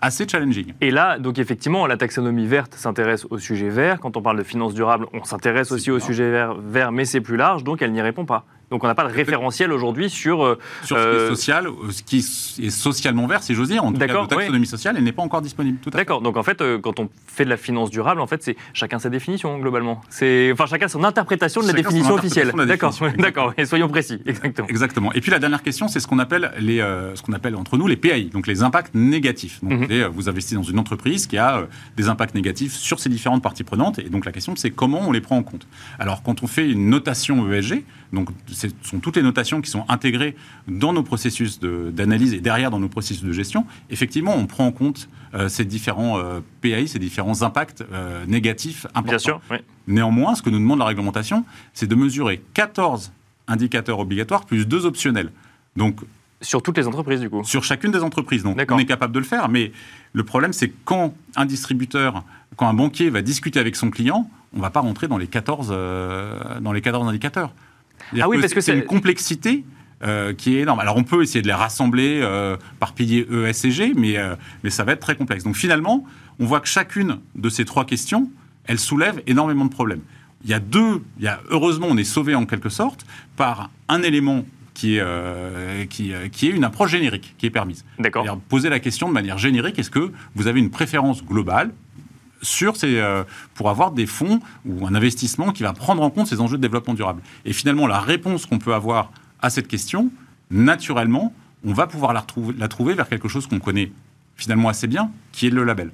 assez 0.01 0.27
challenging. 0.29 0.75
Et 0.81 0.91
là, 0.91 1.19
donc 1.19 1.39
effectivement, 1.39 1.87
la 1.87 1.97
taxonomie 1.97 2.47
verte 2.47 2.75
s'intéresse 2.75 3.27
au 3.31 3.39
sujet 3.39 3.69
vert. 3.69 4.01
Quand 4.01 4.17
on 4.17 4.23
parle 4.23 4.39
de 4.39 4.43
finances 4.43 4.75
durables, 4.75 5.07
on 5.13 5.25
s'intéresse 5.25 5.73
aussi 5.73 5.91
au 5.91 5.99
sujet 5.99 6.31
vert, 6.31 6.55
vert, 6.55 6.93
mais 6.93 7.05
c'est 7.05 7.21
plus 7.21 7.37
large, 7.37 7.65
donc 7.65 7.83
elle 7.83 7.93
n'y 7.93 8.03
répond 8.03 8.25
pas. 8.25 8.45
Donc 8.71 8.85
on 8.85 8.87
n'a 8.87 8.95
pas 8.95 9.05
de 9.05 9.13
référentiel 9.13 9.73
aujourd'hui 9.73 10.11
sur... 10.11 10.45
Euh, 10.45 10.59
sur 10.85 10.99
ce 10.99 11.03
qui 11.03 11.09
est 11.09 11.19
euh, 11.19 11.29
social, 11.29 11.67
euh, 11.67 11.91
ce 11.91 12.03
qui 12.03 12.19
est 12.19 12.71
socialement 12.71 13.27
vert, 13.27 13.43
si 13.43 13.55
j'ose 13.55 13.69
dire. 13.69 13.85
En 13.85 13.93
tout 13.93 13.99
cas, 13.99 14.07
la 14.07 14.27
taxonomie 14.27 14.67
sociale, 14.67 14.97
elle 14.99 15.05
n'est 15.05 15.13
pas 15.13 15.23
encore 15.23 15.41
disponible. 15.41 15.79
D'accord. 15.91 16.21
Donc 16.21 16.37
en 16.37 16.43
fait, 16.43 16.63
quand 16.83 17.01
on 17.01 17.09
fait 17.27 17.45
de 17.45 17.51
la 17.51 17.57
finance 17.57 17.91
durable, 17.91 18.21
en 18.21 18.27
fait, 18.27 18.43
c'est 18.43 18.57
chacun 18.75 18.99
sa 18.99 19.09
définition 19.09 19.59
globalement. 19.59 20.01
Enfin 20.11 20.67
chacun 20.67 20.89
son 20.89 21.05
interprétation 21.05 21.63
de 21.63 21.67
la 21.67 21.73
définition 21.73 22.15
officielle. 22.15 22.53
D'accord. 22.67 22.95
D'accord. 23.19 23.55
Et 23.57 23.65
soyons 23.65 23.89
précis. 23.89 24.21
Exactement. 24.27 24.69
Exactement. 24.69 25.13
Et 25.15 25.21
puis 25.21 25.31
la 25.31 25.39
dernière 25.39 25.63
question, 25.63 25.89
c'est 25.89 26.01
ce 26.01 26.07
qu'on 26.07 26.19
appelle 26.19 26.53
les, 26.59 26.79
ce 27.15 27.23
qu'on 27.23 27.33
appelle 27.33 27.57
entre 27.57 27.77
nous 27.77 27.87
les 27.87 27.97
PAI, 27.97 28.25
donc 28.25 28.47
les 28.47 28.63
impacts 28.63 28.95
négatifs. 28.95 29.63
Donc 29.63 29.89
mhm. 29.89 30.07
vous 30.13 30.29
investissez 30.29 30.57
dans 30.57 30.63
une 30.63 30.79
entreprise 30.79 31.27
qui 31.27 31.39
a 31.39 31.67
des 31.97 32.09
impacts 32.09 32.35
négatifs 32.35 32.75
sur 32.75 33.01
ses 33.01 33.09
différentes 33.09 33.43
parties 33.43 33.65
prenantes, 33.65 33.99
et 33.99 34.09
donc 34.11 34.25
la 34.25 34.33
question 34.33 34.55
c'est 34.57 34.71
comment 34.71 35.01
on 35.07 35.13
les 35.13 35.21
prend 35.21 35.37
en 35.37 35.43
compte. 35.43 35.67
Alors 35.99 36.23
quand 36.23 36.43
on 36.43 36.47
fait 36.47 36.69
une 36.69 36.91
notation 36.91 37.51
ESG, 37.51 37.85
donc 38.13 38.29
ce 38.59 38.69
sont 38.83 38.99
toutes 38.99 39.17
les 39.17 39.23
notations 39.23 39.61
qui 39.61 39.71
sont 39.71 39.85
intégrées 39.89 40.35
dans 40.67 40.93
nos 40.93 41.03
processus 41.03 41.61
d'analyse 41.61 42.35
et 42.35 42.41
derrière 42.41 42.71
dans 42.71 42.81
nos 42.81 42.89
processus 42.89 43.23
de 43.23 43.33
gestion. 43.33 43.67
Effectivement, 43.91 44.35
on 44.37 44.47
prend 44.47 44.67
en 44.67 44.73
compte 44.73 45.09
euh, 45.35 45.49
ces 45.49 45.65
différents 45.65 46.19
euh, 46.19 46.41
PAI, 46.61 46.89
ces 46.89 46.99
différents 46.99 47.43
impacts 47.43 47.85
euh, 47.93 48.25
négatifs 48.27 48.87
importants. 48.95 49.09
Bien 49.09 49.19
sûr, 49.19 49.41
Néanmoins, 49.87 50.35
ce 50.35 50.43
que 50.43 50.51
nous 50.51 50.59
demande 50.59 50.81
la 50.81 50.87
réglementation, 50.87 51.45
c'est 51.73 51.87
de 51.87 51.95
mesurer 51.95 52.43
14 52.55 53.13
indicateurs 53.47 54.01
obligatoires 54.01 54.45
plus 54.45 54.67
deux 54.67 54.85
optionnels. 54.85 55.31
Donc, 55.77 56.01
sur 56.41 56.63
toutes 56.63 56.77
les 56.77 56.87
entreprises, 56.87 57.21
du 57.21 57.31
coup 57.31 57.43
Sur 57.45 57.65
chacune 57.65 57.91
des 57.91 58.03
entreprises. 58.03 58.43
Donc, 58.43 58.61
on 58.71 58.79
est 58.79 58.87
capable 58.87 59.15
de 59.15 59.19
le 59.19 59.25
faire, 59.25 59.49
mais 59.49 59.73
le 60.13 60.25
problème, 60.25 60.53
c'est 60.53 60.73
quand 60.85 61.15
un 61.37 61.47
distributeur, 61.47 62.25
quand 62.57 62.69
un 62.69 62.75
banquier 62.75 63.09
va 63.09 63.23
discuter 63.23 63.61
avec 63.61 63.77
son 63.77 63.91
client, 63.91 64.31
on 64.53 64.59
ne 64.59 64.63
va 64.63 64.71
pas 64.71 64.81
rentrer 64.81 65.09
dans 65.09 65.19
les 65.19 65.27
14, 65.27 65.69
dans 65.69 66.73
les 66.73 66.81
14 66.81 67.09
indicateurs. 67.09 67.53
Ah 68.19 68.29
oui, 68.29 68.41
parce 68.41 68.55
que 68.55 68.61
c'est 68.61 68.75
une 68.75 68.85
complexité 68.85 69.65
euh, 70.05 70.33
qui 70.33 70.57
est 70.57 70.61
énorme. 70.61 70.79
Alors 70.79 70.97
on 70.97 71.03
peut 71.03 71.23
essayer 71.23 71.43
de 71.43 71.49
les 71.49 71.53
rassembler 71.53 72.21
euh, 72.23 72.57
par 72.79 72.93
pilier 72.93 73.27
E, 73.33 73.47
S 73.47 73.65
et 73.65 73.73
G, 73.73 73.95
mais, 73.97 74.17
euh, 74.17 74.37
mais 74.63 74.71
ça 74.71 74.85
va 74.85 74.93
être 74.93 75.01
très 75.01 75.17
complexe. 75.17 75.43
Donc 75.43 75.57
finalement, 75.57 76.05
on 76.39 76.47
voit 76.47 76.61
que 76.61 76.69
chacune 76.69 77.19
de 77.35 77.49
ces 77.49 77.65
trois 77.65 77.85
questions, 77.85 78.31
elle 78.67 78.79
soulève 78.79 79.21
énormément 79.27 79.65
de 79.65 79.71
problèmes. 79.71 80.03
Il 80.45 80.51
y 80.51 80.55
a 80.55 80.61
deux, 80.61 81.03
il 81.19 81.25
y 81.25 81.27
a, 81.27 81.41
heureusement 81.51 81.89
on 81.91 81.97
est 81.97 82.05
sauvé 82.05 82.37
en 82.37 82.47
quelque 82.47 82.69
sorte 82.69 83.05
par 83.35 83.71
un 83.89 84.03
élément 84.03 84.45
qui 84.73 84.99
est, 84.99 85.89
qui, 85.91 86.13
qui, 86.31 86.47
est 86.47 86.51
une 86.51 86.63
approche 86.63 86.93
générique 86.93 87.35
qui 87.37 87.47
est 87.47 87.51
permise. 87.51 87.85
D'accord. 87.99 88.39
Poser 88.49 88.69
la 88.69 88.79
question 88.79 89.09
de 89.09 89.13
manière 89.13 89.37
générique, 89.37 89.81
est-ce 89.81 89.91
que 89.91 90.13
vous 90.37 90.47
avez 90.47 90.61
une 90.61 90.71
préférence 90.71 91.25
globale 91.25 91.73
sur 92.43 92.77
ces, 92.77 92.99
euh, 92.99 93.25
pour 93.55 93.71
avoir 93.71 93.93
des 93.93 94.07
fonds 94.07 94.41
ou 94.65 94.87
un 94.87 94.95
investissement 94.95 95.53
qui 95.53 95.63
va 95.63 95.73
prendre 95.73 96.03
en 96.03 96.11
compte 96.11 96.27
ces 96.27 96.41
enjeux 96.41 96.57
de 96.57 96.63
développement 96.63 96.95
durable. 96.95 97.23
Et 97.45 97.53
finalement, 97.53 97.87
la 97.87 98.01
réponse 98.01 98.47
qu'on 98.47 98.59
peut 98.59 98.75
avoir 98.75 99.11
à 99.41 99.51
cette 99.51 99.69
question, 99.69 100.11
naturellement, 100.51 101.33
on 101.65 101.73
va 101.73 101.87
pouvoir 101.87 102.13
la, 102.13 102.69
trouver 102.69 102.95
vers 102.95 103.09
quelque 103.09 103.29
chose 103.29 103.47
qu'on 103.47 103.59
connaît 103.59 103.93
finalement 104.37 104.69
assez 104.69 104.87
bien, 104.87 105.11
qui 105.33 105.49
est 105.49 105.51
le 105.51 105.65
label. 105.65 105.91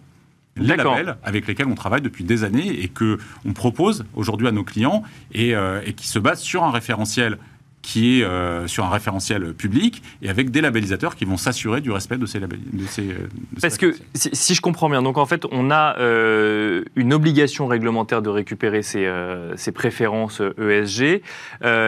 Les 0.56 0.76
labels 0.76 1.16
avec 1.24 1.48
lesquels 1.48 1.66
on 1.66 1.74
travaille 1.74 2.02
depuis 2.02 2.22
des 2.22 2.44
années 2.44 2.84
et 2.84 2.88
que 2.88 3.18
on 3.44 3.52
propose 3.52 4.04
aujourd'hui 4.14 4.46
à 4.46 4.52
nos 4.52 4.62
clients 4.62 5.02
et, 5.32 5.56
euh, 5.56 5.80
et 5.84 5.94
qui 5.94 6.06
se 6.06 6.20
basent 6.20 6.42
sur 6.42 6.62
un 6.62 6.70
référentiel 6.70 7.38
qui 7.84 8.20
est 8.20 8.24
euh, 8.24 8.66
sur 8.66 8.86
un 8.86 8.88
référentiel 8.88 9.52
public 9.52 10.02
et 10.22 10.30
avec 10.30 10.50
des 10.50 10.62
labellisateurs 10.62 11.16
qui 11.16 11.26
vont 11.26 11.36
s'assurer 11.36 11.82
du 11.82 11.90
respect 11.90 12.16
de 12.16 12.24
ces 12.24 12.40
labels. 12.40 12.60
De 12.72 12.86
ces, 12.86 13.02
de 13.02 13.28
Parce 13.60 13.76
que 13.76 13.94
si, 14.14 14.54
je 14.54 14.60
comprends 14.62 14.88
bien, 14.88 15.02
donc 15.02 15.18
en 15.18 15.26
fait 15.26 15.44
on 15.52 15.70
a 15.70 15.96
euh, 15.98 16.82
une 16.96 17.12
obligation 17.12 17.66
réglementaire 17.66 18.22
de 18.22 18.30
récupérer 18.30 18.80
ces, 18.80 19.04
euh, 19.04 19.54
ces 19.56 19.70
préférences 19.70 20.40
ESG, 20.58 21.20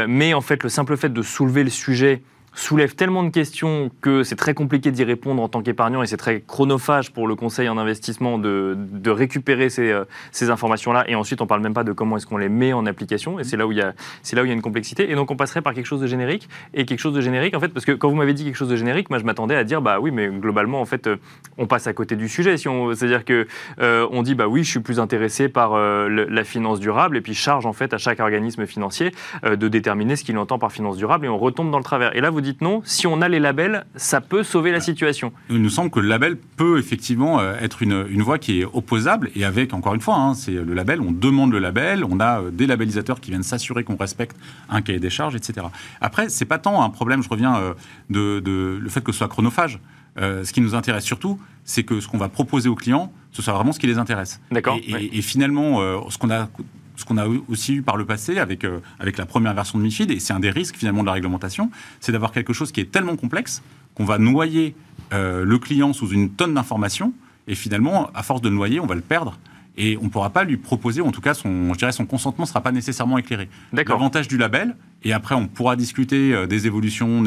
mais 0.06 0.34
en 0.34 0.42
fait 0.42 0.62
le 0.62 0.68
simple 0.68 0.98
fait 0.98 1.12
de 1.12 1.22
soulever 1.22 1.64
le 1.64 1.70
sujet 1.70 2.20
soulève 2.56 2.94
tellement 2.94 3.22
de 3.22 3.28
questions 3.28 3.90
que 4.00 4.22
c'est 4.22 4.34
très 4.34 4.54
compliqué 4.54 4.90
d'y 4.90 5.04
répondre 5.04 5.42
en 5.42 5.48
tant 5.48 5.62
qu'épargnant 5.62 6.02
et 6.02 6.06
c'est 6.06 6.16
très 6.16 6.40
chronophage 6.40 7.12
pour 7.12 7.28
le 7.28 7.34
conseil 7.34 7.68
en 7.68 7.76
investissement 7.76 8.38
de, 8.38 8.76
récupérer 9.06 9.68
ces, 9.68 9.90
euh, 9.92 10.04
ces 10.32 10.50
informations-là. 10.50 11.04
Et 11.08 11.14
ensuite, 11.14 11.40
on 11.40 11.46
parle 11.46 11.60
même 11.60 11.74
pas 11.74 11.84
de 11.84 11.92
comment 11.92 12.16
est-ce 12.16 12.26
qu'on 12.26 12.38
les 12.38 12.48
met 12.48 12.72
en 12.72 12.86
application. 12.86 13.38
Et 13.38 13.44
c'est 13.44 13.56
là 13.56 13.66
où 13.66 13.72
il 13.72 13.78
y 13.78 13.82
a, 13.82 13.94
une 14.42 14.62
complexité. 14.62 15.10
Et 15.10 15.14
donc, 15.14 15.30
on 15.30 15.36
passerait 15.36 15.62
par 15.62 15.74
quelque 15.74 15.86
chose 15.86 16.00
de 16.00 16.06
générique 16.06 16.48
et 16.72 16.86
quelque 16.86 16.98
chose 16.98 17.14
de 17.14 17.20
générique, 17.20 17.54
en 17.56 17.60
fait, 17.60 17.68
parce 17.68 17.84
que 17.84 17.92
quand 17.92 18.08
vous 18.08 18.14
m'avez 18.14 18.32
dit 18.32 18.44
quelque 18.44 18.56
chose 18.56 18.68
de 18.68 18.76
générique, 18.76 19.10
moi, 19.10 19.18
je 19.18 19.24
m'attendais 19.24 19.54
à 19.54 19.64
dire, 19.64 19.82
bah 19.82 19.98
oui, 20.00 20.10
mais 20.10 20.28
globalement, 20.28 20.80
en 20.80 20.84
fait, 20.86 21.06
euh, 21.06 21.16
on 21.58 21.66
passe 21.66 21.86
à 21.86 21.92
côté 21.92 22.16
du 22.16 22.28
sujet. 22.28 22.56
Si 22.56 22.68
c'est-à-dire 22.94 23.24
que 23.24 23.46
euh, 23.80 24.06
on 24.10 24.22
dit, 24.22 24.34
bah 24.34 24.48
oui, 24.48 24.64
je 24.64 24.70
suis 24.70 24.80
plus 24.80 24.98
intéressé 24.98 25.48
par 25.48 25.76
la 25.76 26.44
finance 26.44 26.80
durable 26.80 27.16
et 27.16 27.20
puis 27.20 27.34
charge 27.34 27.66
en 27.66 27.72
fait 27.72 27.92
à 27.92 27.98
chaque 27.98 28.20
organisme 28.20 28.66
financier 28.66 29.12
de 29.44 29.68
déterminer 29.68 30.16
ce 30.16 30.24
qu'il 30.24 30.36
entend 30.38 30.58
par 30.58 30.72
finance 30.72 30.96
durable 30.96 31.26
et 31.26 31.28
on 31.28 31.38
retombe 31.38 31.70
dans 31.70 31.78
le 31.78 31.84
travers. 31.84 32.14
Et 32.16 32.20
là, 32.20 32.30
vous 32.30 32.40
dites 32.46 32.60
non. 32.60 32.82
Si 32.84 33.06
on 33.06 33.20
a 33.22 33.28
les 33.28 33.40
labels, 33.40 33.84
ça 33.94 34.20
peut 34.20 34.42
sauver 34.42 34.72
la 34.72 34.80
situation. 34.80 35.32
Il 35.50 35.62
nous 35.62 35.70
semble 35.70 35.90
que 35.90 36.00
le 36.00 36.08
label 36.08 36.36
peut 36.36 36.78
effectivement 36.78 37.42
être 37.42 37.82
une, 37.82 38.06
une 38.08 38.22
voie 38.22 38.38
qui 38.38 38.60
est 38.60 38.64
opposable 38.64 39.30
et 39.34 39.44
avec, 39.44 39.74
encore 39.74 39.94
une 39.94 40.00
fois, 40.00 40.16
hein, 40.16 40.34
c'est 40.34 40.52
le 40.52 40.74
label, 40.74 41.00
on 41.00 41.12
demande 41.12 41.52
le 41.52 41.58
label, 41.58 42.04
on 42.04 42.20
a 42.20 42.40
euh, 42.40 42.50
des 42.50 42.66
labellisateurs 42.66 43.20
qui 43.20 43.30
viennent 43.30 43.42
s'assurer 43.42 43.84
qu'on 43.84 43.96
respecte 43.96 44.36
un 44.68 44.82
cahier 44.82 44.98
des 44.98 45.10
charges, 45.10 45.34
etc. 45.34 45.66
Après, 46.00 46.28
c'est 46.28 46.44
pas 46.44 46.58
tant 46.58 46.82
un 46.82 46.90
problème, 46.90 47.22
je 47.22 47.28
reviens, 47.28 47.56
euh, 47.56 47.74
de, 48.10 48.78
le 48.80 48.88
fait 48.88 49.02
que 49.02 49.12
ce 49.12 49.18
soit 49.18 49.28
chronophage. 49.28 49.78
Euh, 50.18 50.44
ce 50.44 50.52
qui 50.54 50.62
nous 50.62 50.74
intéresse 50.74 51.04
surtout, 51.04 51.38
c'est 51.64 51.82
que 51.82 52.00
ce 52.00 52.08
qu'on 52.08 52.16
va 52.16 52.30
proposer 52.30 52.70
aux 52.70 52.74
clients, 52.74 53.12
ce 53.32 53.42
soit 53.42 53.52
vraiment 53.52 53.72
ce 53.72 53.78
qui 53.78 53.86
les 53.86 53.98
intéresse. 53.98 54.40
D'accord. 54.50 54.78
Et, 54.86 55.20
finalement, 55.20 55.80
ce 56.08 56.16
qu'on 56.16 56.30
a 56.30 56.48
ce 56.96 57.04
qu'on 57.04 57.18
a 57.18 57.26
aussi 57.48 57.74
eu 57.74 57.82
par 57.82 57.96
le 57.96 58.04
passé 58.04 58.38
avec, 58.38 58.66
avec 58.98 59.18
la 59.18 59.26
première 59.26 59.54
version 59.54 59.78
de 59.78 59.84
MIFID, 59.84 60.10
et 60.10 60.18
c'est 60.18 60.32
un 60.32 60.40
des 60.40 60.50
risques 60.50 60.76
finalement 60.76 61.02
de 61.02 61.06
la 61.06 61.12
réglementation, 61.12 61.70
c'est 62.00 62.12
d'avoir 62.12 62.32
quelque 62.32 62.52
chose 62.52 62.72
qui 62.72 62.80
est 62.80 62.90
tellement 62.90 63.16
complexe 63.16 63.62
qu'on 63.94 64.04
va 64.04 64.18
noyer 64.18 64.74
le 65.12 65.56
client 65.56 65.92
sous 65.92 66.08
une 66.08 66.30
tonne 66.30 66.54
d'informations, 66.54 67.12
et 67.48 67.54
finalement, 67.54 68.10
à 68.14 68.22
force 68.22 68.40
de 68.40 68.48
le 68.48 68.54
noyer, 68.54 68.80
on 68.80 68.86
va 68.86 68.94
le 68.94 69.00
perdre 69.00 69.38
et 69.76 69.96
on 70.00 70.04
ne 70.04 70.08
pourra 70.08 70.30
pas 70.30 70.44
lui 70.44 70.56
proposer, 70.56 71.00
en 71.00 71.12
tout 71.12 71.20
cas, 71.20 71.34
son, 71.34 71.72
je 71.74 71.78
dirais, 71.78 71.92
son 71.92 72.06
consentement 72.06 72.44
ne 72.44 72.48
sera 72.48 72.62
pas 72.62 72.72
nécessairement 72.72 73.18
éclairé. 73.18 73.48
L'avantage 73.72 74.28
du 74.28 74.38
label, 74.38 74.74
et 75.04 75.12
après 75.12 75.34
on 75.34 75.48
pourra 75.48 75.76
discuter 75.76 76.32
euh, 76.32 76.46
des 76.46 76.66
évolutions 76.66 77.24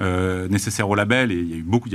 euh, 0.00 0.48
nécessaires 0.48 0.88
au 0.88 0.94
label, 0.94 1.30
et 1.30 1.36
il 1.36 1.50
y 1.50 1.54
a 1.54 1.56
eu 1.56 1.62
beaucoup, 1.62 1.88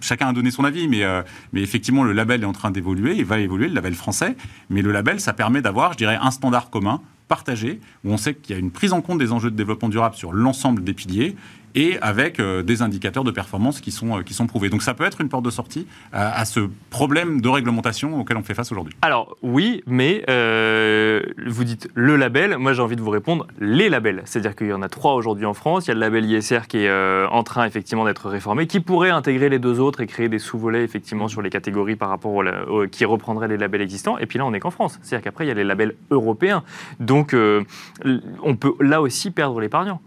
chacun 0.00 0.28
a 0.28 0.32
donné 0.32 0.50
son 0.50 0.64
avis, 0.64 0.88
mais, 0.88 1.04
euh, 1.04 1.22
mais 1.52 1.62
effectivement 1.62 2.04
le 2.04 2.12
label 2.12 2.42
est 2.42 2.46
en 2.46 2.52
train 2.52 2.70
d'évoluer, 2.70 3.16
il 3.16 3.24
va 3.24 3.38
évoluer, 3.38 3.68
le 3.68 3.74
label 3.74 3.94
français, 3.94 4.36
mais 4.70 4.82
le 4.82 4.92
label, 4.92 5.20
ça 5.20 5.32
permet 5.32 5.62
d'avoir, 5.62 5.92
je 5.92 5.98
dirais, 5.98 6.18
un 6.20 6.30
standard 6.30 6.70
commun 6.70 7.00
partagé, 7.28 7.80
où 8.04 8.12
on 8.12 8.16
sait 8.16 8.34
qu'il 8.34 8.54
y 8.54 8.56
a 8.56 8.60
une 8.60 8.70
prise 8.70 8.92
en 8.92 9.00
compte 9.00 9.18
des 9.18 9.32
enjeux 9.32 9.50
de 9.50 9.56
développement 9.56 9.88
durable 9.88 10.14
sur 10.14 10.32
l'ensemble 10.32 10.84
des 10.84 10.92
piliers, 10.92 11.36
et 11.74 11.98
avec 12.00 12.40
euh, 12.40 12.62
des 12.62 12.82
indicateurs 12.82 13.24
de 13.24 13.30
performance 13.30 13.80
qui 13.80 13.90
sont, 13.90 14.18
euh, 14.18 14.22
qui 14.22 14.34
sont 14.34 14.46
prouvés. 14.46 14.68
Donc 14.68 14.82
ça 14.82 14.94
peut 14.94 15.04
être 15.04 15.20
une 15.20 15.28
porte 15.28 15.44
de 15.44 15.50
sortie 15.50 15.86
à, 16.12 16.44
ce 16.44 16.68
problème 16.90 17.40
de 17.40 17.48
réglementation 17.48 18.18
auquel 18.18 18.36
on 18.36 18.42
fait 18.42 18.54
face 18.54 18.70
aujourd'hui. 18.70 18.94
Alors 19.02 19.36
oui, 19.42 19.82
mais 19.86 20.24
euh, 20.28 21.22
vous 21.46 21.64
dites 21.64 21.88
le 21.94 22.16
label, 22.16 22.58
moi 22.58 22.72
j'ai 22.72 22.82
envie 22.82 22.96
de 22.96 23.00
vous 23.00 23.10
répondre 23.10 23.46
les 23.60 23.88
labels. 23.88 24.22
C'est-à-dire 24.24 24.54
qu'il 24.54 24.68
y 24.68 24.72
en 24.72 24.82
a 24.82 24.88
trois 24.88 25.14
aujourd'hui 25.14 25.46
en 25.46 25.54
France. 25.54 25.86
Il 25.86 25.88
y 25.88 25.90
a 25.92 25.94
le 25.94 26.00
label 26.00 26.24
ISR 26.24 26.60
qui 26.68 26.78
est 26.78 27.26
en 27.26 27.42
train 27.42 27.66
effectivement 27.66 28.04
d'être 28.04 28.28
réformé, 28.28 28.66
qui 28.66 28.80
pourrait 28.80 29.10
intégrer 29.10 29.48
les 29.48 29.58
deux 29.58 29.80
autres 29.80 30.00
et 30.00 30.06
créer 30.06 30.28
des 30.28 30.38
sous-volets 30.38 30.84
effectivement 30.84 31.28
sur 31.28 31.42
les 31.42 31.50
catégories 31.50 31.96
par 31.96 32.08
rapport 32.08 32.34
au, 32.34 32.86
qui 32.86 33.04
reprendraient 33.04 33.48
les 33.48 33.56
labels 33.56 33.82
existants. 33.82 34.18
Et 34.18 34.26
puis 34.26 34.38
là 34.38 34.46
on 34.46 34.52
n'est 34.52 34.60
qu'en 34.60 34.70
France. 34.70 34.98
C'est-à-dire 35.02 35.24
qu'après 35.24 35.44
il 35.44 35.48
y 35.48 35.52
a 35.52 35.54
les 35.54 35.64
labels 35.64 35.94
européens. 36.10 36.62
Donc 37.00 37.34
on 37.34 38.56
peut 38.56 38.74
là 38.80 39.00
aussi 39.00 39.30
perdre 39.30 39.60
l'épargnant. 39.60 40.00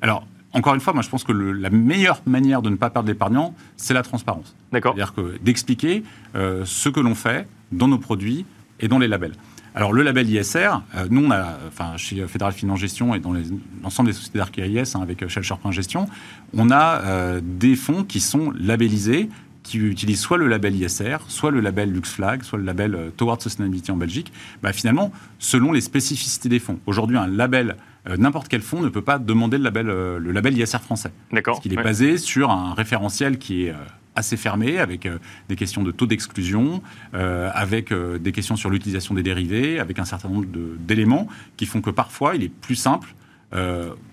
Alors, 0.00 0.26
encore 0.54 0.74
une 0.74 0.80
fois, 0.80 0.92
moi 0.92 1.02
je 1.02 1.10
pense 1.10 1.24
que 1.24 1.32
la 1.32 1.68
meilleure 1.68 2.22
manière 2.26 2.62
de 2.62 2.70
ne 2.70 2.76
pas 2.76 2.88
perdre 2.88 3.08
l'épargnant, 3.08 3.54
c'est 3.76 3.92
la 3.92 4.02
transparence. 4.02 4.54
D'accord. 4.72 4.94
C'est-à-dire 4.94 5.14
que 5.14 5.38
d'expliquer 5.42 6.04
euh, 6.36 6.62
ce 6.64 6.88
que 6.88 7.00
l'on 7.00 7.14
fait 7.14 7.48
dans 7.72 7.88
nos 7.88 7.98
produits 7.98 8.46
et 8.80 8.88
dans 8.88 8.98
les 8.98 9.08
labels. 9.08 9.34
Alors 9.74 9.92
le 9.92 10.02
label 10.02 10.30
ISR, 10.30 10.70
euh, 10.94 11.06
nous 11.10 11.24
on 11.26 11.30
a, 11.32 11.58
enfin 11.66 11.96
chez 11.96 12.24
Fédéral 12.28 12.52
Finance 12.52 12.78
Gestion 12.78 13.14
et 13.14 13.18
dans 13.18 13.34
l'ensemble 13.82 14.08
des 14.08 14.12
sociétés 14.12 14.38
d'Archéries 14.38 14.78
hein, 14.78 15.00
avec 15.02 15.26
Shell 15.26 15.42
Sharpin 15.42 15.72
Gestion, 15.72 16.08
on 16.56 16.70
a 16.70 17.00
euh, 17.00 17.40
des 17.42 17.74
fonds 17.74 18.04
qui 18.04 18.20
sont 18.20 18.52
labellisés 18.56 19.28
qui 19.64 19.78
utilisent 19.78 20.20
soit 20.20 20.36
le 20.36 20.46
label 20.46 20.76
ISR, 20.76 21.16
soit 21.28 21.50
le 21.50 21.60
label 21.60 21.90
LuxFlag, 21.90 22.42
soit 22.42 22.58
le 22.58 22.66
label 22.66 23.10
Towards 23.16 23.40
Sustainability 23.40 23.90
en 23.90 23.96
Belgique, 23.96 24.30
bah, 24.62 24.74
finalement, 24.74 25.10
selon 25.38 25.72
les 25.72 25.80
spécificités 25.80 26.50
des 26.50 26.58
fonds. 26.58 26.78
Aujourd'hui, 26.84 27.16
un 27.16 27.26
label 27.26 27.76
euh, 28.08 28.16
n'importe 28.16 28.48
quel 28.48 28.60
fonds 28.60 28.82
ne 28.82 28.88
peut 28.88 29.02
pas 29.02 29.18
demander 29.18 29.56
le 29.56 29.64
label, 29.64 29.88
euh, 29.88 30.18
le 30.18 30.32
label 30.32 30.58
ISR 30.58 30.78
français. 30.78 31.10
D'accord. 31.32 31.54
Parce 31.54 31.62
qu'il 31.62 31.72
est 31.72 31.82
basé 31.82 32.18
sur 32.18 32.50
un 32.50 32.74
référentiel 32.74 33.38
qui 33.38 33.64
est 33.64 33.70
euh, 33.70 33.76
assez 34.14 34.36
fermé, 34.36 34.78
avec 34.78 35.08
des 35.48 35.56
questions 35.56 35.82
de 35.82 35.90
taux 35.90 36.06
d'exclusion, 36.06 36.82
avec 37.12 37.92
des 37.92 38.30
questions 38.30 38.54
sur 38.54 38.70
l'utilisation 38.70 39.12
des 39.12 39.24
dérivés, 39.24 39.80
avec 39.80 39.98
un 39.98 40.04
certain 40.04 40.28
nombre 40.28 40.46
d'éléments 40.78 41.26
qui 41.56 41.66
font 41.66 41.80
que 41.80 41.90
parfois 41.90 42.36
il 42.36 42.44
est 42.44 42.48
plus 42.48 42.76
simple, 42.76 43.12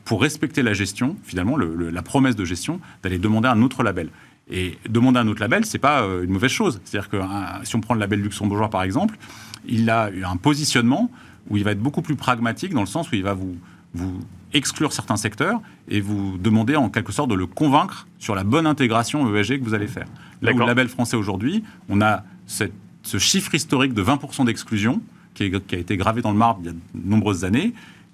pour 0.04 0.24
respecter 0.24 0.64
la 0.64 0.74
gestion, 0.74 1.18
finalement 1.22 1.56
la 1.56 2.02
promesse 2.02 2.36
de 2.36 2.46
gestion, 2.46 2.80
d'aller 3.04 3.20
demander 3.20 3.48
un 3.48 3.62
autre 3.62 3.84
label. 3.84 4.10
Et 4.50 4.80
demander 4.90 5.20
un 5.20 5.28
autre 5.28 5.40
label, 5.40 5.66
c'est 5.66 5.78
pas 5.78 6.02
une 6.24 6.32
mauvaise 6.32 6.50
chose. 6.50 6.82
C'est-à-dire 6.84 7.08
que 7.08 7.20
si 7.62 7.76
on 7.76 7.80
prend 7.80 7.94
le 7.94 8.00
label 8.00 8.22
luxembourgeois 8.22 8.72
par 8.72 8.82
exemple, 8.82 9.20
il 9.68 9.88
a 9.92 10.10
un 10.26 10.38
positionnement 10.38 11.12
où 11.48 11.58
il 11.58 11.64
va 11.64 11.74
être 11.74 11.80
beaucoup 11.80 12.02
plus 12.02 12.16
pragmatique 12.16 12.74
dans 12.74 12.82
le 12.82 12.88
sens 12.88 13.12
où 13.12 13.16
il 13.16 13.24
va 13.24 13.36
vous 13.36 13.56
vous 13.94 14.20
exclure 14.54 14.92
certains 14.92 15.18
secteurs 15.18 15.62
et 15.88 16.02
vous 16.02 16.38
demander 16.38 16.76
en 16.76 16.90
quelque 16.90 17.12
sorte 17.12 17.30
de 17.30 17.36
le 17.36 17.46
convaincre 17.46 18.08
sur 18.20 18.36
la 18.36 18.44
bonne 18.44 18.68
intégration 18.68 19.34
ESG 19.36 19.60
que 19.60 19.64
vous 19.64 19.74
allez 19.74 19.88
faire. 19.88 20.08
Là 20.42 20.54
où 20.54 20.58
le 20.58 20.66
label 20.66 20.90
français 20.90 21.16
aujourd'hui, 21.16 21.64
on 21.90 22.02
a 22.02 22.24
ce 22.48 23.18
chiffre 23.18 23.54
historique 23.56 23.94
de 23.94 24.04
20% 24.04 24.46
d'exclusion 24.46 25.02
qui, 25.34 25.44
a 25.44 25.76
été 25.76 25.98
gravé 25.98 26.22
dans 26.22 26.32
le 26.32 26.38
marbre 26.38 26.62
il 26.64 26.66
y 26.68 26.70
a 26.70 26.74
de 26.74 26.80
nombreuses 26.94 27.46
années. 27.46 27.74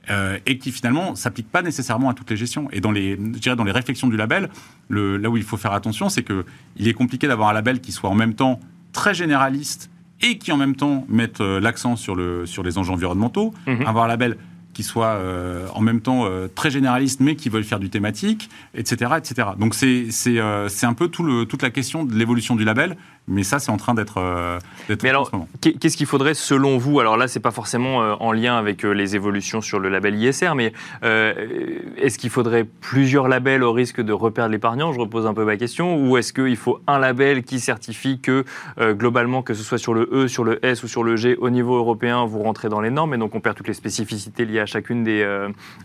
Euh, 0.09 0.39
et 0.45 0.57
qui 0.57 0.71
finalement 0.71 1.15
s'applique 1.15 1.51
pas 1.51 1.61
nécessairement 1.61 2.07
à 2.09 2.13
toutes 2.13 2.29
les 2.29 2.37
gestions. 2.37 2.69
Et 2.71 2.79
dans 2.79 2.91
les, 2.91 3.17
je 3.17 3.39
dirais 3.39 3.57
dans 3.57 3.65
les 3.65 3.73
réflexions 3.73 4.07
du 4.07 4.15
label, 4.15 4.47
le, 4.87 5.17
là 5.17 5.29
où 5.29 5.35
il 5.35 5.43
faut 5.43 5.57
faire 5.57 5.73
attention, 5.73 6.07
c'est 6.07 6.23
que 6.23 6.45
il 6.77 6.87
est 6.87 6.93
compliqué 6.93 7.27
d'avoir 7.27 7.49
un 7.49 7.53
label 7.53 7.81
qui 7.81 7.91
soit 7.91 8.09
en 8.09 8.15
même 8.15 8.33
temps 8.33 8.61
très 8.93 9.13
généraliste 9.13 9.89
et 10.21 10.37
qui 10.37 10.53
en 10.53 10.57
même 10.57 10.77
temps 10.77 11.05
mette 11.09 11.41
euh, 11.41 11.59
l'accent 11.59 11.97
sur, 11.97 12.15
le, 12.15 12.45
sur 12.45 12.63
les 12.63 12.77
enjeux 12.77 12.93
environnementaux. 12.93 13.53
Mhm. 13.67 13.85
Avoir 13.85 14.05
un 14.05 14.07
label 14.07 14.37
qui 14.77 14.83
soient 14.83 15.15
euh, 15.15 15.65
en 15.73 15.81
même 15.81 16.01
temps 16.01 16.25
euh, 16.25 16.47
très 16.53 16.69
généralistes, 16.69 17.19
mais 17.19 17.35
qui 17.35 17.49
veulent 17.49 17.63
faire 17.63 17.79
du 17.79 17.89
thématique, 17.89 18.47
etc. 18.75 19.13
etc. 19.17 19.47
Donc 19.57 19.73
c'est 19.73 20.11
euh, 20.27 20.69
un 20.83 20.93
peu 20.93 21.07
toute 21.07 21.63
la 21.63 21.71
question 21.71 22.05
de 22.05 22.13
l'évolution 22.13 22.55
du 22.55 22.63
label 22.63 22.95
mais 23.27 23.43
ça, 23.43 23.59
c'est 23.59 23.71
en 23.71 23.77
train 23.77 23.93
d'être. 23.93 24.17
Euh, 24.19 24.57
mais 25.03 25.09
alors, 25.09 25.29
qu'est-ce 25.59 25.97
qu'il 25.97 26.05
faudrait 26.05 26.33
selon 26.33 26.77
vous? 26.77 27.01
Alors 27.01 27.17
là, 27.17 27.27
c'est 27.27 27.41
pas 27.41 27.51
forcément 27.51 28.01
euh, 28.01 28.13
en 28.21 28.31
lien 28.31 28.57
avec 28.57 28.85
euh, 28.85 28.91
les 28.91 29.17
évolutions 29.17 29.59
sur 29.59 29.79
le 29.79 29.89
label 29.89 30.15
ISR, 30.15 30.53
mais 30.55 30.71
est-ce 31.03 32.17
qu'il 32.17 32.29
faudrait 32.29 32.63
plusieurs 32.63 33.27
labels 33.27 33.63
au 33.63 33.73
risque 33.73 34.01
de 34.01 34.13
reperdre 34.13 34.51
l'épargnant? 34.51 34.93
Je 34.93 34.99
repose 34.99 35.27
un 35.27 35.33
peu 35.33 35.43
ma 35.43 35.57
question. 35.57 35.97
Ou 35.97 36.17
est-ce 36.17 36.31
qu'il 36.31 36.55
faut 36.55 36.79
un 36.87 36.99
label 36.99 37.43
qui 37.43 37.59
certifie 37.59 38.19
que 38.19 38.45
globalement, 38.79 39.41
que 39.41 39.53
ce 39.53 39.63
soit 39.63 39.77
sur 39.77 39.93
le 39.93 40.09
E, 40.11 40.27
sur 40.27 40.43
le 40.43 40.63
S 40.65 40.83
ou 40.83 40.87
sur 40.87 41.03
le 41.03 41.15
G, 41.17 41.35
au 41.35 41.49
niveau 41.49 41.75
européen, 41.75 42.25
vous 42.25 42.39
rentrez 42.39 42.69
dans 42.69 42.81
les 42.81 42.91
normes 42.91 43.13
et 43.13 43.17
donc 43.17 43.35
on 43.35 43.41
perd 43.41 43.57
toutes 43.57 43.67
les 43.67 43.73
spécificités 43.73 44.45
liées 44.45 44.59
à 44.59 44.65
chacune 44.65 45.03
des, 45.03 45.23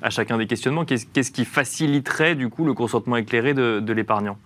à 0.00 0.10
chacun 0.10 0.38
des 0.38 0.46
questionnements? 0.46 0.84
Qu'est-ce 0.84 1.30
qui 1.32 1.44
faciliterait 1.44 2.34
du 2.34 2.48
coup 2.48 2.64
le 2.64 2.74
consentement 2.74 3.16
éclairé 3.16 3.54
de, 3.54 3.80
de 3.80 3.92
l'épargnant? 3.92 4.38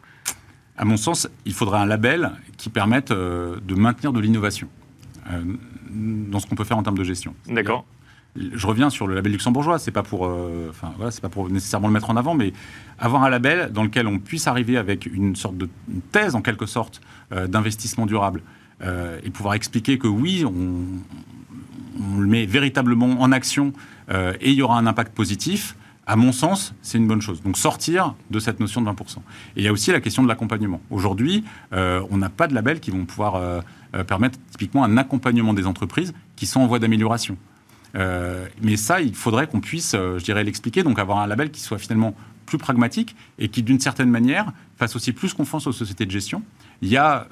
À 0.77 0.85
mon 0.85 0.97
sens, 0.97 1.29
il 1.45 1.53
faudrait 1.53 1.79
un 1.79 1.87
label 1.87 2.33
qui 2.57 2.69
permette 2.69 3.11
euh, 3.11 3.57
de 3.67 3.75
maintenir 3.75 4.13
de 4.13 4.21
l'innovation 4.21 4.69
euh, 5.31 5.43
dans 5.91 6.41
ce 6.41 6.47
qu'on 6.47 6.55
peut 6.55 6.65
faire 6.65 6.79
en 6.79 6.83
termes 6.83 6.99
de 6.99 7.05
gestion. 7.05 7.35
D'accord. 7.49 7.85
Je 8.39 8.67
reviens 8.67 8.91
sur 8.91 9.07
le 9.07 9.15
label 9.15 9.33
luxembourgeois, 9.33 9.79
c'est 9.79 9.91
pas 9.91 10.03
pour, 10.03 10.27
euh, 10.27 10.67
enfin 10.69 10.93
voilà, 10.97 11.11
c'est 11.11 11.23
pas 11.23 11.31
pour 11.31 11.49
nécessairement 11.49 11.89
le 11.89 11.95
mettre 11.95 12.11
en 12.11 12.17
avant, 12.17 12.35
mais 12.35 12.53
avoir 12.99 13.25
un 13.25 13.31
label 13.31 13.73
dans 13.73 13.83
lequel 13.83 14.07
on 14.07 14.19
puisse 14.19 14.47
arriver 14.47 14.77
avec 14.77 15.07
une 15.07 15.35
sorte 15.37 15.57
de 15.57 15.71
thèse 16.13 16.35
en 16.35 16.43
quelque 16.43 16.67
sorte 16.67 17.01
d'investissement 17.31 18.05
durable 18.05 18.43
et 18.83 19.31
pouvoir 19.31 19.55
expliquer 19.55 19.97
que 19.97 20.07
oui, 20.07 20.45
on, 20.45 20.85
on, 21.99 22.19
le 22.19 22.27
met 22.27 22.45
véritablement 22.45 23.23
en 23.23 23.33
action 23.33 23.73
et 24.11 24.51
il 24.51 24.53
y 24.53 24.61
aura 24.61 24.79
un 24.79 24.87
impact 24.87 25.15
positif 25.15 25.75
à 26.07 26.15
mon 26.15 26.31
sens, 26.31 26.73
c'est 26.83 26.99
une 26.99 27.09
bonne 27.09 27.21
chose. 27.21 27.43
Donc 27.43 27.59
sortir 27.59 28.15
de 28.31 28.39
cette 28.39 28.61
notion 28.61 28.81
de 28.81 28.89
20%. 28.89 29.17
Et 29.17 29.21
il 29.57 29.65
y 29.65 29.69
a 29.69 29.73
aussi 29.73 29.91
la 29.91 30.01
question 30.01 30.23
de 30.23 30.29
l'accompagnement. 30.29 30.81
Aujourd'hui, 30.91 31.45
euh, 31.73 32.01
on 32.11 32.17
n'a 32.17 32.31
pas 32.31 32.47
de 32.47 32.55
labels 32.55 32.79
qui 32.79 32.93
vont 32.93 33.05
pouvoir 33.05 33.35
euh, 33.35 33.61
euh, 33.95 34.05
permettre 34.05 34.39
typiquement 34.53 34.85
un 34.85 34.97
accompagnement 34.97 35.53
des 35.53 35.67
entreprises 35.67 36.15
qui 36.37 36.47
sont 36.47 36.61
en 36.61 36.67
voie 36.67 36.79
d'amélioration. 36.79 37.37
mais 38.63 38.77
ça, 38.77 39.01
il 39.01 39.15
faudrait 39.15 39.47
qu'on 39.47 39.61
puisse, 39.61 39.93
je 39.93 40.23
dirais, 40.23 40.45
l'expliquer, 40.45 40.83
donc 40.83 40.99
avoir 40.99 41.19
un 41.19 41.27
label 41.27 41.51
qui 41.51 41.61
soit 41.61 41.79
finalement 41.79 42.15
plus 42.45 42.59
pragmatique 42.59 43.17
et 43.39 43.49
qui, 43.49 43.63
d'une 43.63 43.81
certaine 43.81 44.11
manière, 44.11 44.53
fasse 44.77 44.95
aussi 44.97 45.13
plus 45.13 45.33
confiance 45.33 45.67
aux 45.67 45.73
sociétés 45.73 46.05
de 46.05 46.11
gestion. 46.11 46.43
Il 46.83 46.89
y 46.89 46.97
a 46.99 47.27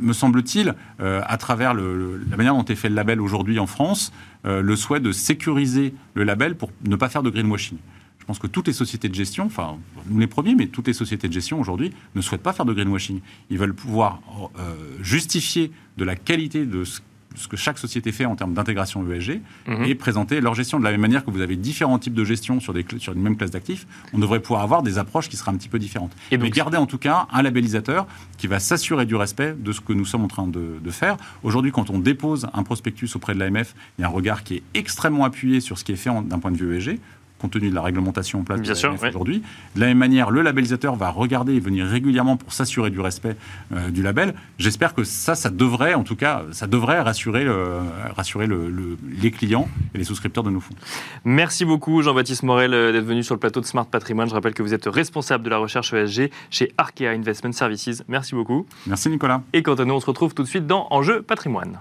me 0.00 0.12
semble-t-il, 0.12 0.74
à 0.98 1.36
travers 1.36 1.74
la 1.74 2.36
manière 2.36 2.54
dont 2.54 2.64
est 2.64 2.74
fait 2.74 2.88
le 2.88 2.96
label 2.96 3.20
aujourd'hui 3.20 3.58
en 3.60 3.66
France, 3.66 4.12
le 4.44 4.76
souhait 4.76 5.00
de 5.00 5.12
sécuriser 5.12 5.94
le 6.14 6.24
label 6.24 6.56
pour 6.56 6.70
ne 6.84 6.96
pas 6.96 7.08
faire 7.08 7.22
de 7.22 7.30
greenwashing. 7.30 7.78
Je 8.24 8.26
pense 8.26 8.38
que 8.38 8.46
toutes 8.46 8.68
les 8.68 8.72
sociétés 8.72 9.10
de 9.10 9.14
gestion, 9.14 9.44
enfin, 9.44 9.76
nous 10.08 10.18
les 10.18 10.26
premiers, 10.26 10.54
mais 10.54 10.68
toutes 10.68 10.86
les 10.86 10.94
sociétés 10.94 11.28
de 11.28 11.32
gestion 11.34 11.60
aujourd'hui 11.60 11.92
ne 12.14 12.22
souhaitent 12.22 12.42
pas 12.42 12.54
faire 12.54 12.64
de 12.64 12.72
greenwashing. 12.72 13.20
Ils 13.50 13.58
veulent 13.58 13.74
pouvoir 13.74 14.22
euh, 14.58 14.74
justifier 15.02 15.70
de 15.98 16.04
la 16.04 16.16
qualité 16.16 16.64
de 16.64 16.84
ce 16.84 17.00
ce 17.34 17.48
que 17.48 17.56
chaque 17.56 17.78
société 17.78 18.12
fait 18.12 18.24
en 18.24 18.36
termes 18.36 18.54
d'intégration 18.54 19.04
ESG 19.10 19.40
mhm. 19.66 19.84
et 19.84 19.94
présenter 19.94 20.40
leur 20.40 20.54
gestion. 20.54 20.78
De 20.78 20.84
la 20.84 20.92
même 20.92 21.00
manière 21.00 21.24
que 21.24 21.30
vous 21.30 21.40
avez 21.40 21.56
différents 21.56 21.98
types 21.98 22.14
de 22.14 22.24
gestion 22.24 22.60
sur, 22.60 22.72
des, 22.72 22.84
sur 22.98 23.12
une 23.12 23.22
même 23.22 23.36
classe 23.36 23.50
d'actifs, 23.50 23.86
on 24.12 24.18
devrait 24.18 24.40
pouvoir 24.40 24.62
avoir 24.62 24.82
des 24.82 24.98
approches 24.98 25.28
qui 25.28 25.36
seraient 25.36 25.50
un 25.50 25.56
petit 25.56 25.68
peu 25.68 25.78
différentes. 25.78 26.12
Et 26.30 26.38
Mais 26.38 26.50
garder 26.50 26.76
en 26.76 26.86
tout 26.86 26.98
cas 26.98 27.26
un 27.32 27.42
labellisateur 27.42 28.06
qui 28.38 28.46
va 28.46 28.60
s'assurer 28.60 29.06
du 29.06 29.16
respect 29.16 29.54
de 29.58 29.72
ce 29.72 29.80
que 29.80 29.92
nous 29.92 30.04
sommes 30.04 30.24
en 30.24 30.28
train 30.28 30.46
de, 30.46 30.78
de 30.82 30.90
faire. 30.90 31.16
Aujourd'hui, 31.42 31.72
quand 31.72 31.90
on 31.90 31.98
dépose 31.98 32.46
un 32.52 32.62
prospectus 32.62 33.14
auprès 33.16 33.34
de 33.34 33.40
l'AMF, 33.40 33.74
il 33.98 34.02
y 34.02 34.04
a 34.04 34.08
un 34.08 34.10
regard 34.10 34.44
qui 34.44 34.56
est 34.56 34.62
extrêmement 34.74 35.24
appuyé 35.24 35.60
sur 35.60 35.78
ce 35.78 35.84
qui 35.84 35.92
est 35.92 35.96
fait 35.96 36.10
d'un 36.26 36.38
point 36.38 36.52
de 36.52 36.56
vue 36.56 36.76
ESG 36.76 37.00
compte 37.38 37.52
tenu 37.52 37.70
de 37.70 37.74
la 37.74 37.82
réglementation 37.82 38.40
en 38.40 38.44
place 38.44 38.60
aujourd'hui. 39.08 39.42
De 39.74 39.80
la 39.80 39.86
même 39.86 39.98
manière, 39.98 40.30
le 40.30 40.42
labellisateur 40.42 40.96
va 40.96 41.10
regarder 41.10 41.54
et 41.54 41.60
venir 41.60 41.86
régulièrement 41.86 42.36
pour 42.36 42.52
s'assurer 42.52 42.90
du 42.90 43.00
respect 43.00 43.36
euh, 43.72 43.90
du 43.90 44.02
label. 44.02 44.34
J'espère 44.58 44.94
que 44.94 45.04
ça, 45.04 45.34
ça 45.34 45.50
devrait, 45.50 45.94
en 45.94 46.04
tout 46.04 46.16
cas, 46.16 46.42
ça 46.52 46.66
devrait 46.66 47.00
rassurer, 47.00 47.46
rassurer 48.16 48.48
les 49.20 49.30
clients 49.30 49.68
et 49.94 49.98
les 49.98 50.04
souscripteurs 50.04 50.44
de 50.44 50.50
nos 50.50 50.60
fonds. 50.60 50.74
Merci 51.24 51.64
beaucoup, 51.64 52.02
Jean-Baptiste 52.02 52.42
Morel, 52.42 52.74
euh, 52.74 52.92
d'être 52.92 53.04
venu 53.04 53.22
sur 53.22 53.34
le 53.34 53.40
plateau 53.40 53.60
de 53.60 53.66
Smart 53.66 53.86
Patrimoine. 53.86 54.28
Je 54.28 54.34
rappelle 54.34 54.54
que 54.54 54.62
vous 54.62 54.74
êtes 54.74 54.86
responsable 54.86 55.44
de 55.44 55.50
la 55.50 55.58
recherche 55.58 55.92
ESG 55.92 56.30
chez 56.50 56.72
Arkea 56.78 57.08
Investment 57.08 57.52
Services. 57.52 58.02
Merci 58.08 58.34
beaucoup. 58.34 58.66
Merci, 58.86 59.08
Nicolas. 59.08 59.42
Et 59.52 59.62
quant 59.62 59.74
à 59.74 59.84
nous, 59.84 59.94
on 59.94 60.00
se 60.00 60.06
retrouve 60.06 60.34
tout 60.34 60.42
de 60.42 60.48
suite 60.48 60.66
dans 60.66 60.86
Enjeu 60.90 61.22
Patrimoine. 61.22 61.78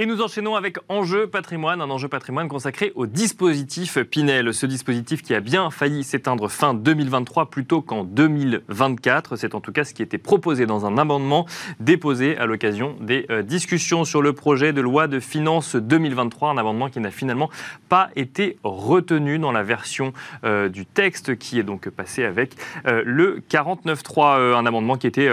Et 0.00 0.06
nous 0.06 0.22
enchaînons 0.22 0.54
avec 0.54 0.78
Enjeu 0.88 1.26
patrimoine, 1.26 1.80
un 1.80 1.90
enjeu 1.90 2.06
patrimoine 2.06 2.46
consacré 2.46 2.92
au 2.94 3.06
dispositif 3.06 3.98
Pinel. 4.04 4.54
Ce 4.54 4.64
dispositif 4.64 5.22
qui 5.22 5.34
a 5.34 5.40
bien 5.40 5.72
failli 5.72 6.04
s'éteindre 6.04 6.48
fin 6.48 6.72
2023 6.72 7.50
plutôt 7.50 7.82
qu'en 7.82 8.04
2024. 8.04 9.34
C'est 9.34 9.56
en 9.56 9.60
tout 9.60 9.72
cas 9.72 9.82
ce 9.82 9.94
qui 9.94 10.02
était 10.02 10.16
proposé 10.16 10.66
dans 10.66 10.86
un 10.86 10.98
amendement 10.98 11.46
déposé 11.80 12.38
à 12.38 12.46
l'occasion 12.46 12.94
des 13.00 13.26
euh, 13.28 13.42
discussions 13.42 14.04
sur 14.04 14.22
le 14.22 14.32
projet 14.34 14.72
de 14.72 14.80
loi 14.80 15.08
de 15.08 15.18
finances 15.18 15.74
2023. 15.74 16.50
Un 16.50 16.58
amendement 16.58 16.90
qui 16.90 17.00
n'a 17.00 17.10
finalement 17.10 17.50
pas 17.88 18.10
été 18.14 18.56
retenu 18.62 19.40
dans 19.40 19.50
la 19.50 19.64
version 19.64 20.12
euh, 20.44 20.68
du 20.68 20.86
texte 20.86 21.36
qui 21.38 21.58
est 21.58 21.64
donc 21.64 21.88
passé 21.88 22.22
avec 22.22 22.54
euh, 22.86 23.02
le 23.04 23.42
49.3. 23.50 24.54
un 24.54 24.64
amendement 24.64 24.96
qui 24.96 25.08
était 25.08 25.28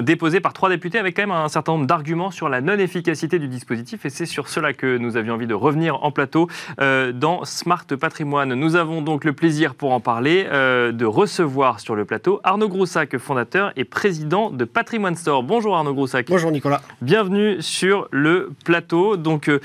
déposé 0.00 0.40
par 0.40 0.54
trois 0.54 0.70
députés 0.70 0.98
avec 0.98 1.14
quand 1.16 1.22
même 1.22 1.32
un 1.32 1.50
certain 1.50 1.72
nombre 1.72 1.86
d'arguments 1.86 2.30
sur 2.30 2.48
la 2.48 2.62
non-efficacité 2.62 3.38
du 3.38 3.48
dispositif 3.48 4.05
et 4.06 4.10
c'est 4.10 4.24
sur 4.24 4.48
cela 4.48 4.72
que 4.72 4.96
nous 4.98 5.16
avions 5.16 5.34
envie 5.34 5.48
de 5.48 5.54
revenir 5.54 6.02
en 6.04 6.12
plateau 6.12 6.48
euh, 6.80 7.12
dans 7.12 7.44
Smart 7.44 7.84
Patrimoine. 7.84 8.54
Nous 8.54 8.76
avons 8.76 9.02
donc 9.02 9.24
le 9.24 9.32
plaisir 9.32 9.74
pour 9.74 9.92
en 9.92 10.00
parler 10.00 10.46
euh, 10.48 10.92
de 10.92 11.04
recevoir 11.04 11.80
sur 11.80 11.96
le 11.96 12.04
plateau 12.04 12.40
Arnaud 12.44 12.68
Groussac, 12.68 13.18
fondateur 13.18 13.72
et 13.76 13.84
président 13.84 14.50
de 14.50 14.64
Patrimoine 14.64 15.16
Store. 15.16 15.42
Bonjour 15.42 15.76
Arnaud 15.76 15.92
Groussac. 15.92 16.26
Bonjour 16.28 16.52
Nicolas. 16.52 16.82
Bienvenue 17.02 17.60
sur 17.60 18.06
le 18.12 18.52
plateau. 18.64 19.16
Donc 19.16 19.48
euh, 19.48 19.60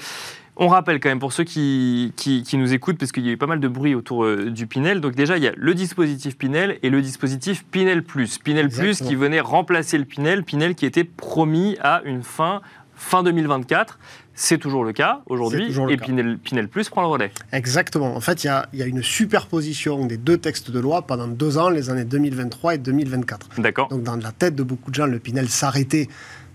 on 0.57 0.67
rappelle 0.67 0.99
quand 0.99 1.09
même 1.09 1.19
pour 1.19 1.33
ceux 1.33 1.43
qui, 1.43 2.13
qui, 2.17 2.57
nous 2.57 2.73
écoutent, 2.73 2.97
parce 2.97 3.11
qu'il 3.11 3.25
y 3.25 3.29
a 3.29 3.31
eu 3.31 3.37
pas 3.37 3.47
mal 3.47 3.59
de 3.59 3.67
bruit 3.67 3.95
autour 3.95 4.27
du 4.35 4.67
Pinel. 4.67 5.01
Donc 5.01 5.15
déjà, 5.15 5.37
il 5.37 5.43
y 5.43 5.47
a 5.47 5.53
le 5.55 5.73
dispositif 5.73 6.37
Pinel 6.37 6.77
et 6.83 6.89
le 6.89 7.01
dispositif 7.01 7.63
Pinel 7.65 8.03
Plus. 8.03 8.37
Pinel 8.37 8.69
Plus 8.69 9.01
qui 9.01 9.15
venait 9.15 9.39
remplacer 9.39 9.97
le 9.97 10.05
Pinel, 10.05 10.43
Pinel 10.43 10.75
qui 10.75 10.85
était 10.85 11.05
promis 11.05 11.77
à 11.81 12.01
une 12.05 12.21
fin 12.21 12.61
fin 13.01 13.23
2024. 13.23 13.99
C'est 14.33 14.57
toujours 14.57 14.85
le 14.85 14.93
cas 14.93 15.21
aujourd'hui, 15.25 15.75
et 15.89 15.97
Pinel, 15.97 16.67
Plus 16.69 16.89
prend 16.89 17.01
le 17.01 17.07
relais. 17.07 17.31
Exactement. 17.51 18.15
En 18.15 18.21
fait, 18.21 18.43
il 18.43 18.47
y 18.47 18.81
a, 18.81 18.85
une 18.85 19.03
superposition 19.03 20.05
des 20.05 20.17
deux 20.17 20.37
textes 20.37 20.71
de 20.71 20.79
loi 20.79 21.01
pendant 21.01 21.27
deux 21.27 21.57
ans, 21.57 21.69
les 21.69 21.89
années 21.89 22.05
2023 22.05 22.75
et 22.75 22.77
2024. 22.77 23.49
D'accord. 23.57 23.89
Donc, 23.89 24.03
dans 24.03 24.15
la 24.15 24.31
tête 24.31 24.55
de 24.55 24.63
beaucoup 24.63 24.89
de 24.89 24.95
gens, 24.95 25.05
le 25.05 25.19
Pinel 25.19 25.49
s'arrêtait 25.49 26.07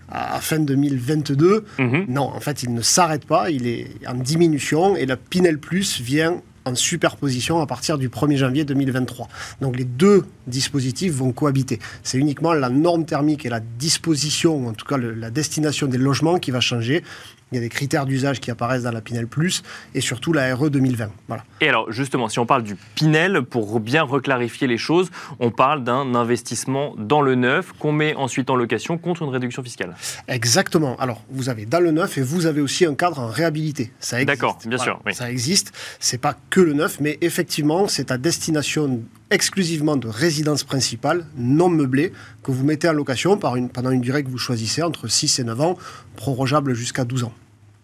à 0.09 0.39
fin 0.39 0.59
2022. 0.59 1.65
Mhm. 1.77 2.05
Non, 2.07 2.23
en 2.23 2.39
fait, 2.39 2.63
il 2.63 2.73
ne 2.73 2.81
s'arrête 2.81 3.25
pas, 3.25 3.51
il 3.51 3.67
est 3.67 3.87
en 4.07 4.15
diminution 4.15 4.95
et 4.95 5.05
le 5.05 5.15
Pinel 5.15 5.59
Plus 5.59 6.01
vient 6.01 6.41
en 6.67 6.75
superposition 6.75 7.59
à 7.61 7.65
partir 7.65 7.97
du 7.97 8.09
1er 8.09 8.37
janvier 8.37 8.65
2023. 8.65 9.27
Donc 9.61 9.77
les 9.77 9.85
deux 9.85 10.25
dispositifs 10.45 11.13
vont 11.13 11.31
cohabiter. 11.31 11.79
C'est 12.03 12.17
uniquement 12.17 12.53
la 12.53 12.69
norme 12.69 13.05
thermique 13.05 13.45
et 13.45 13.49
la 13.49 13.59
disposition, 13.59 14.67
en 14.67 14.73
tout 14.73 14.85
cas 14.85 14.97
la 14.97 15.29
destination 15.29 15.87
des 15.87 15.97
logements 15.97 16.39
qui 16.39 16.51
va 16.51 16.59
changer. 16.59 17.03
Il 17.51 17.55
y 17.55 17.57
a 17.57 17.61
des 17.61 17.69
critères 17.69 18.05
d'usage 18.05 18.39
qui 18.39 18.51
apparaissent 18.51 18.83
dans 18.83 18.91
la 18.91 19.01
Pinel 19.01 19.27
Plus 19.27 19.63
et 19.95 20.01
surtout 20.01 20.33
la 20.33 20.53
RE 20.53 20.69
2020. 20.69 21.09
Voilà. 21.27 21.45
Et 21.61 21.69
alors, 21.69 21.91
justement, 21.91 22.27
si 22.27 22.39
on 22.39 22.45
parle 22.45 22.63
du 22.63 22.75
Pinel, 22.95 23.41
pour 23.43 23.79
bien 23.79 24.03
reclarifier 24.03 24.67
les 24.67 24.77
choses, 24.77 25.09
on 25.39 25.49
parle 25.49 25.83
d'un 25.83 26.13
investissement 26.13 26.93
dans 26.97 27.21
le 27.21 27.35
neuf 27.35 27.71
qu'on 27.79 27.93
met 27.93 28.15
ensuite 28.15 28.49
en 28.49 28.55
location 28.55 28.97
contre 28.97 29.21
une 29.21 29.29
réduction 29.29 29.63
fiscale. 29.63 29.95
Exactement. 30.27 30.97
Alors, 30.97 31.23
vous 31.29 31.47
avez 31.49 31.65
dans 31.65 31.79
le 31.79 31.91
neuf 31.91 32.17
et 32.17 32.21
vous 32.21 32.47
avez 32.47 32.59
aussi 32.59 32.85
un 32.85 32.95
cadre 32.95 33.19
en 33.19 33.27
réhabilité. 33.27 33.91
Ça 33.99 34.21
existe. 34.21 34.27
D'accord, 34.27 34.59
bien 34.65 34.77
sûr. 34.77 34.99
Ça 35.13 35.31
existe. 35.31 35.71
C'est 35.99 36.19
pas 36.19 36.35
que 36.49 36.59
le 36.59 36.73
neuf, 36.73 36.99
mais 36.99 37.17
effectivement, 37.21 37.87
c'est 37.87 38.11
à 38.11 38.17
destination 38.17 39.01
exclusivement 39.29 39.97
de 39.97 40.07
résidence 40.07 40.63
principale, 40.63 41.25
non 41.37 41.69
meublée, 41.69 42.13
que 42.43 42.51
vous 42.51 42.63
mettez 42.63 42.87
en 42.87 42.93
location 42.93 43.37
pendant 43.37 43.91
une 43.91 44.01
durée 44.01 44.23
que 44.23 44.29
vous 44.29 44.37
choisissez, 44.37 44.83
entre 44.83 45.07
6 45.07 45.39
et 45.39 45.43
9 45.43 45.61
ans, 45.61 45.77
prorogeable 46.15 46.73
jusqu'à 46.73 47.03
12 47.03 47.25
ans. 47.25 47.33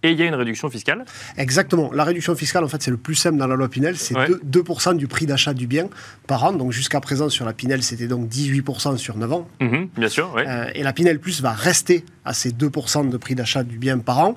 Et 0.03 0.11
il 0.11 0.19
y 0.19 0.21
a 0.21 0.25
une 0.25 0.35
réduction 0.35 0.69
fiscale 0.69 1.05
Exactement. 1.37 1.91
La 1.93 2.03
réduction 2.03 2.35
fiscale, 2.35 2.63
en 2.65 2.67
fait, 2.67 2.83
c'est 2.83 2.91
le 2.91 2.97
plus 2.97 3.15
simple 3.15 3.37
dans 3.37 3.47
la 3.47 3.55
loi 3.55 3.69
Pinel. 3.69 3.97
C'est 3.97 4.15
2, 4.43 4.63
du 4.95 5.07
prix 5.07 5.25
d'achat 5.25 5.53
du 5.53 5.65
bien 5.65 5.87
par 6.27 6.43
an. 6.43 6.51
Donc 6.51 6.73
jusqu'à 6.73 6.99
présent, 6.99 7.29
sur 7.29 7.45
la 7.45 7.53
Pinel, 7.53 7.81
c'était 7.83 8.07
donc 8.07 8.27
18% 8.29 8.97
sur 8.97 9.17
9 9.17 9.31
ans. 9.31 9.47
Mhm, 9.61 9.89
bien 9.97 10.09
sûr, 10.09 10.31
oui. 10.35 10.43
Euh, 10.45 10.65
et 10.75 10.83
la 10.83 10.91
Pinel 10.91 11.19
Plus 11.19 11.41
va 11.41 11.53
rester 11.53 12.03
à 12.25 12.33
ces 12.33 12.51
2% 12.51 13.09
de 13.09 13.17
prix 13.17 13.35
d'achat 13.35 13.63
du 13.63 13.77
bien 13.77 13.97
par 13.99 14.19
an. 14.19 14.35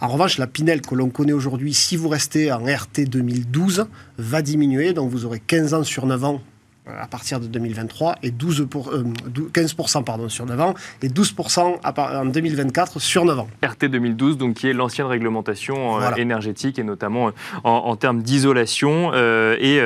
En 0.00 0.08
revanche, 0.08 0.36
la 0.38 0.46
Pinel 0.46 0.82
que 0.82 0.94
l'on 0.94 1.08
connaît 1.08 1.32
aujourd'hui, 1.32 1.72
si 1.72 1.96
vous 1.96 2.08
restez 2.08 2.52
en 2.52 2.64
RT 2.64 3.06
2012, 3.08 3.86
va 4.18 4.42
diminuer. 4.42 4.92
Donc 4.92 5.10
vous 5.10 5.24
aurez 5.24 5.40
15 5.40 5.74
ans 5.74 5.84
sur 5.84 6.04
9 6.04 6.24
ans 6.24 6.42
à 7.00 7.06
partir 7.06 7.40
de 7.40 7.46
2023 7.46 8.16
et 8.22 8.30
12 8.30 8.66
pour, 8.70 8.92
15% 8.92 9.98
euh, 9.98 10.02
pardon, 10.02 10.28
sur 10.28 10.46
9 10.46 10.60
ans 10.60 10.74
et 11.02 11.08
12% 11.08 11.78
en 11.84 12.24
2024 12.26 13.00
sur 13.00 13.24
9 13.24 13.38
ans. 13.40 13.48
RT 13.62 13.86
2012, 13.86 14.38
donc 14.38 14.54
qui 14.54 14.68
est 14.68 14.72
l'ancienne 14.72 15.06
réglementation 15.06 16.00
euh, 16.00 16.14
énergétique 16.16 16.78
et 16.78 16.84
notamment 16.84 17.28
euh, 17.28 17.30
en, 17.64 17.96
termes 17.96 18.22
d'isolation 18.22 19.12
et 19.14 19.80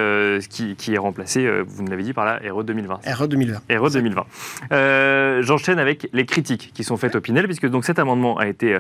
qui, 0.49 0.77
qui, 0.77 0.95
est 0.95 0.99
remplacée, 0.99 1.49
vous 1.67 1.83
nous 1.83 1.91
l'avez 1.91 2.03
dit, 2.03 2.13
par 2.13 2.25
la 2.25 2.41
RE 2.53 2.65
2020. 2.65 3.01
RE 3.15 3.29
2020. 3.29 3.79
RE 3.79 3.91
2020. 3.91 5.43
J'enchaîne 5.43 5.79
avec 5.79 6.09
les 6.13 6.27
critiques 6.27 6.73
qui 6.75 6.85
sont 6.85 6.97
faites 6.97 7.17
au 7.17 7.21
Pinel, 7.21 7.47
puisque 7.47 7.69
donc 7.69 7.85
cet 7.85 7.99
amendement 7.99 8.37
a 8.39 8.47
été 8.47 8.79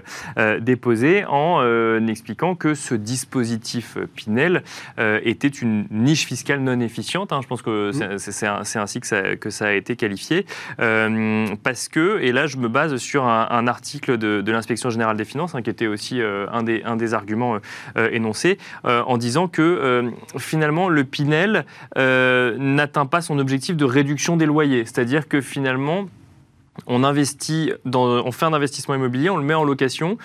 déposé 0.60 1.24
en 1.26 2.06
expliquant 2.06 2.54
que 2.54 2.74
ce 2.74 2.94
dispositif 2.94 3.96
Pinel 4.14 4.62
était 4.98 5.48
une 5.48 5.86
niche 5.90 6.26
fiscale 6.26 6.60
non 6.60 6.80
efficiente. 6.80 7.32
Hein. 7.32 7.40
Je 7.42 7.48
pense 7.48 7.62
que 7.62 7.90
mmh 7.90 8.11
c'est 8.18 8.46
ainsi 8.46 9.00
que 9.00 9.50
ça, 9.50 9.66
a 9.66 9.72
été 9.72 9.96
qualifié. 9.96 10.46
Euh, 10.80 11.46
parce 11.62 11.88
que, 11.88 12.20
et 12.20 12.32
là 12.32 12.46
je 12.46 12.56
me 12.56 12.68
base 12.68 12.96
sur 12.96 13.24
un, 13.24 13.66
article 13.66 14.18
de, 14.18 14.52
l'inspection 14.52 14.90
générale 14.90 15.16
des 15.16 15.24
finances, 15.24 15.54
hein, 15.54 15.62
qui 15.62 15.70
était 15.70 15.86
aussi 15.86 16.20
euh, 16.20 16.46
un, 16.50 16.62
des, 16.62 17.14
arguments 17.14 17.58
euh, 17.96 18.08
énoncés, 18.10 18.58
en 18.84 19.16
disant 19.16 19.48
que 19.48 20.10
finalement 20.38 20.88
le 20.88 21.04
Pinel 21.04 21.64
n'atteint 21.96 23.06
pas 23.06 23.20
son 23.20 23.38
objectif 23.38 23.76
de 23.76 23.84
réduction 23.84 24.36
des 24.36 24.46
loyers. 24.46 24.84
C'est-à-dire 24.84 25.28
que 25.28 25.40
finalement, 25.40 26.06
on 26.86 27.04
investit, 27.04 27.72
on 27.94 28.32
fait 28.32 28.46
un 28.46 28.52
investissement 28.52 28.94
immobilier, 28.94 29.30
on 29.30 29.36
le 29.36 29.44
met 29.44 29.54
en 29.54 29.64
location. 29.64 30.16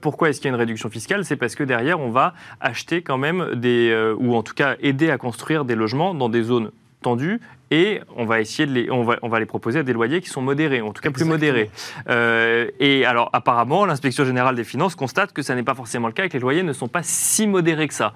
pourquoi 0.00 0.28
est-ce 0.28 0.40
qu'il 0.40 0.48
y 0.48 0.52
a 0.52 0.54
une 0.54 0.60
réduction 0.60 0.90
fiscale? 0.90 1.24
C'est 1.24 1.36
parce 1.36 1.54
que 1.54 1.64
derrière, 1.64 2.00
on 2.00 2.10
va 2.10 2.34
acheter 2.60 3.02
quand 3.02 3.18
même 3.18 3.54
des, 3.54 4.14
ou 4.18 4.34
en 4.34 4.42
tout 4.42 4.54
cas 4.54 4.76
aider 4.80 5.10
à 5.10 5.18
construire 5.18 5.64
des 5.64 5.74
logements 5.74 6.14
dans 6.14 6.28
des 6.28 6.42
zones 6.42 6.70
tendus 7.06 7.40
et 7.70 8.00
on 8.16 8.24
va 8.24 8.40
essayer 8.40 8.66
de 8.66 8.72
les, 8.72 8.90
on 8.90 9.04
va, 9.04 9.16
on 9.22 9.28
va 9.28 9.38
les 9.38 9.46
proposer 9.46 9.78
à 9.78 9.82
des 9.84 9.92
loyers 9.92 10.20
qui 10.20 10.28
sont 10.28 10.42
modérés, 10.42 10.80
en 10.80 10.92
tout 10.92 11.02
cas 11.02 11.10
plus 11.10 11.24
modérés. 11.24 11.70
Euh, 12.08 12.68
et 12.80 13.04
alors 13.04 13.30
apparemment, 13.32 13.86
l'inspection 13.86 14.24
générale 14.24 14.56
des 14.56 14.64
finances 14.64 14.96
constate 14.96 15.32
que 15.32 15.42
ça 15.42 15.54
n'est 15.54 15.62
pas 15.62 15.74
forcément 15.74 16.08
le 16.08 16.12
cas 16.12 16.24
et 16.24 16.28
que 16.28 16.34
les 16.34 16.40
loyers 16.40 16.64
ne 16.64 16.72
sont 16.72 16.88
pas 16.88 17.04
si 17.04 17.46
modérés 17.46 17.86
que 17.86 17.94
ça. 17.94 18.12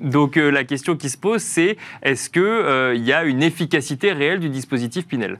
Donc 0.00 0.36
euh, 0.36 0.50
la 0.50 0.64
question 0.64 0.96
qui 0.96 1.08
se 1.08 1.16
pose, 1.16 1.42
c'est 1.42 1.76
est-ce 2.02 2.28
qu'il 2.28 2.42
euh, 2.42 2.96
y 2.96 3.12
a 3.12 3.22
une 3.22 3.42
efficacité 3.42 4.12
réelle 4.12 4.40
du 4.40 4.48
dispositif 4.48 5.06
Pinel? 5.06 5.38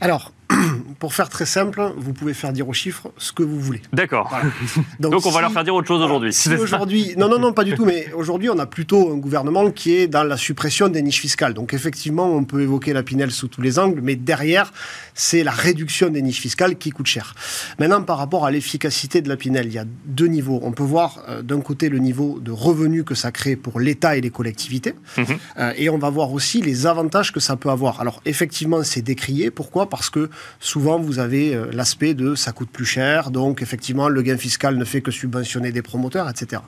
Alors, 0.00 0.32
pour 0.98 1.14
faire 1.14 1.28
très 1.28 1.46
simple, 1.46 1.92
vous 1.96 2.12
pouvez 2.12 2.34
faire 2.34 2.52
dire 2.52 2.68
aux 2.68 2.72
chiffres 2.72 3.10
ce 3.16 3.32
que 3.32 3.42
vous 3.42 3.60
voulez. 3.60 3.82
D'accord. 3.92 4.30
Donc, 5.00 5.26
on 5.26 5.30
va 5.30 5.40
leur 5.40 5.52
faire 5.52 5.64
dire 5.64 5.74
autre 5.74 5.88
chose 5.88 6.02
aujourd'hui. 6.02 6.34
aujourd'hui, 6.60 7.14
non, 7.16 7.28
non, 7.28 7.38
non, 7.38 7.52
pas 7.52 7.64
du 7.64 7.74
tout. 7.74 7.84
Mais 7.84 8.12
aujourd'hui, 8.14 8.50
on 8.50 8.58
a 8.58 8.66
plutôt 8.66 9.12
un 9.12 9.16
gouvernement 9.16 9.70
qui 9.70 9.94
est 9.94 10.06
dans 10.06 10.24
la 10.24 10.36
suppression 10.36 10.88
des 10.88 11.02
niches 11.02 11.20
fiscales. 11.20 11.54
Donc 11.54 11.74
effectivement, 11.74 12.30
on 12.30 12.44
peut 12.44 12.62
évoquer 12.62 12.92
la 12.92 13.02
Pinel 13.02 13.30
sous 13.30 13.48
tous 13.48 13.62
les 13.62 13.78
angles, 13.78 14.00
mais 14.02 14.16
derrière, 14.16 14.72
c'est 15.14 15.44
la 15.44 15.50
réduction 15.50 16.08
des 16.10 16.22
niches 16.22 16.40
fiscales 16.40 16.76
qui 16.76 16.90
coûte 16.90 17.06
cher. 17.06 17.34
Maintenant, 17.78 18.02
par 18.02 18.18
rapport 18.18 18.44
à 18.44 18.50
l'efficacité 18.50 19.20
de 19.20 19.28
la 19.28 19.36
Pinel, 19.36 19.66
il 19.66 19.72
y 19.72 19.78
a 19.78 19.84
deux 20.04 20.26
niveaux. 20.26 20.60
On 20.62 20.72
peut 20.72 20.82
voir 20.82 21.22
euh, 21.28 21.42
d'un 21.42 21.60
côté 21.60 21.88
le 21.88 21.98
niveau 21.98 22.38
de 22.40 22.50
revenus 22.50 23.04
que 23.04 23.14
ça 23.14 23.32
crée 23.32 23.56
pour 23.56 23.80
l'État 23.80 24.16
et 24.16 24.20
les 24.20 24.30
collectivités, 24.30 24.94
mhm. 25.16 25.26
euh, 25.58 25.72
et 25.76 25.88
on 25.90 25.98
va 25.98 26.10
voir 26.10 26.32
aussi 26.32 26.62
les 26.62 26.86
avantages 26.86 27.32
que 27.32 27.40
ça 27.40 27.56
peut 27.56 27.70
avoir. 27.70 28.00
Alors 28.00 28.20
effectivement, 28.24 28.82
c'est 28.82 29.02
décrié. 29.02 29.50
Pourquoi? 29.50 29.88
Parce 29.88 30.10
que 30.10 30.30
souvent, 30.60 30.98
vous 30.98 31.18
avez 31.18 31.54
euh, 31.54 31.66
l'aspect 31.72 32.14
de 32.14 32.34
ça 32.34 32.52
coûte 32.52 32.70
plus 32.70 32.84
cher, 32.84 33.30
donc 33.30 33.62
effectivement, 33.62 34.08
le 34.08 34.22
gain 34.22 34.36
fiscal 34.36 34.76
ne 34.76 34.84
fait 34.84 35.00
que 35.00 35.10
subventionner 35.10 35.72
des 35.72 35.82
promoteurs, 35.82 36.28
etc. 36.28 36.62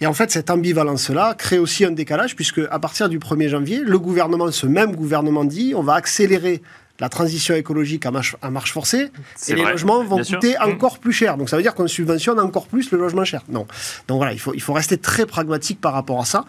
Et 0.00 0.06
en 0.06 0.12
fait, 0.12 0.30
cette 0.30 0.50
ambivalence-là 0.50 1.34
crée 1.36 1.58
aussi 1.58 1.84
un 1.84 1.90
décalage, 1.90 2.36
puisque 2.36 2.60
à 2.70 2.78
partir 2.78 3.08
du 3.08 3.18
1er 3.18 3.48
janvier, 3.48 3.80
le 3.84 3.98
gouvernement, 3.98 4.50
ce 4.50 4.66
même 4.66 4.94
gouvernement 4.94 5.44
dit, 5.44 5.72
on 5.74 5.82
va 5.82 5.94
accélérer 5.94 6.62
la 7.00 7.08
transition 7.08 7.54
écologique 7.54 8.06
à 8.06 8.10
marche, 8.10 8.36
à 8.42 8.50
marche 8.50 8.72
forcée, 8.72 9.10
et 9.46 9.54
les 9.54 9.64
logements 9.64 10.02
vont 10.02 10.22
coûter 10.22 10.54
mmh. 10.54 10.70
encore 10.70 10.98
plus 10.98 11.12
cher. 11.12 11.36
Donc 11.36 11.48
ça 11.48 11.56
veut 11.56 11.62
dire 11.62 11.74
qu'on 11.74 11.86
subventionne 11.86 12.40
encore 12.40 12.66
plus 12.66 12.90
le 12.90 12.98
logement 12.98 13.24
cher. 13.24 13.42
Non. 13.48 13.66
Donc 14.08 14.18
voilà, 14.18 14.32
il 14.32 14.40
faut, 14.40 14.52
il 14.54 14.60
faut 14.60 14.72
rester 14.72 14.98
très 14.98 15.24
pragmatique 15.24 15.80
par 15.80 15.92
rapport 15.92 16.20
à 16.20 16.24
ça. 16.24 16.44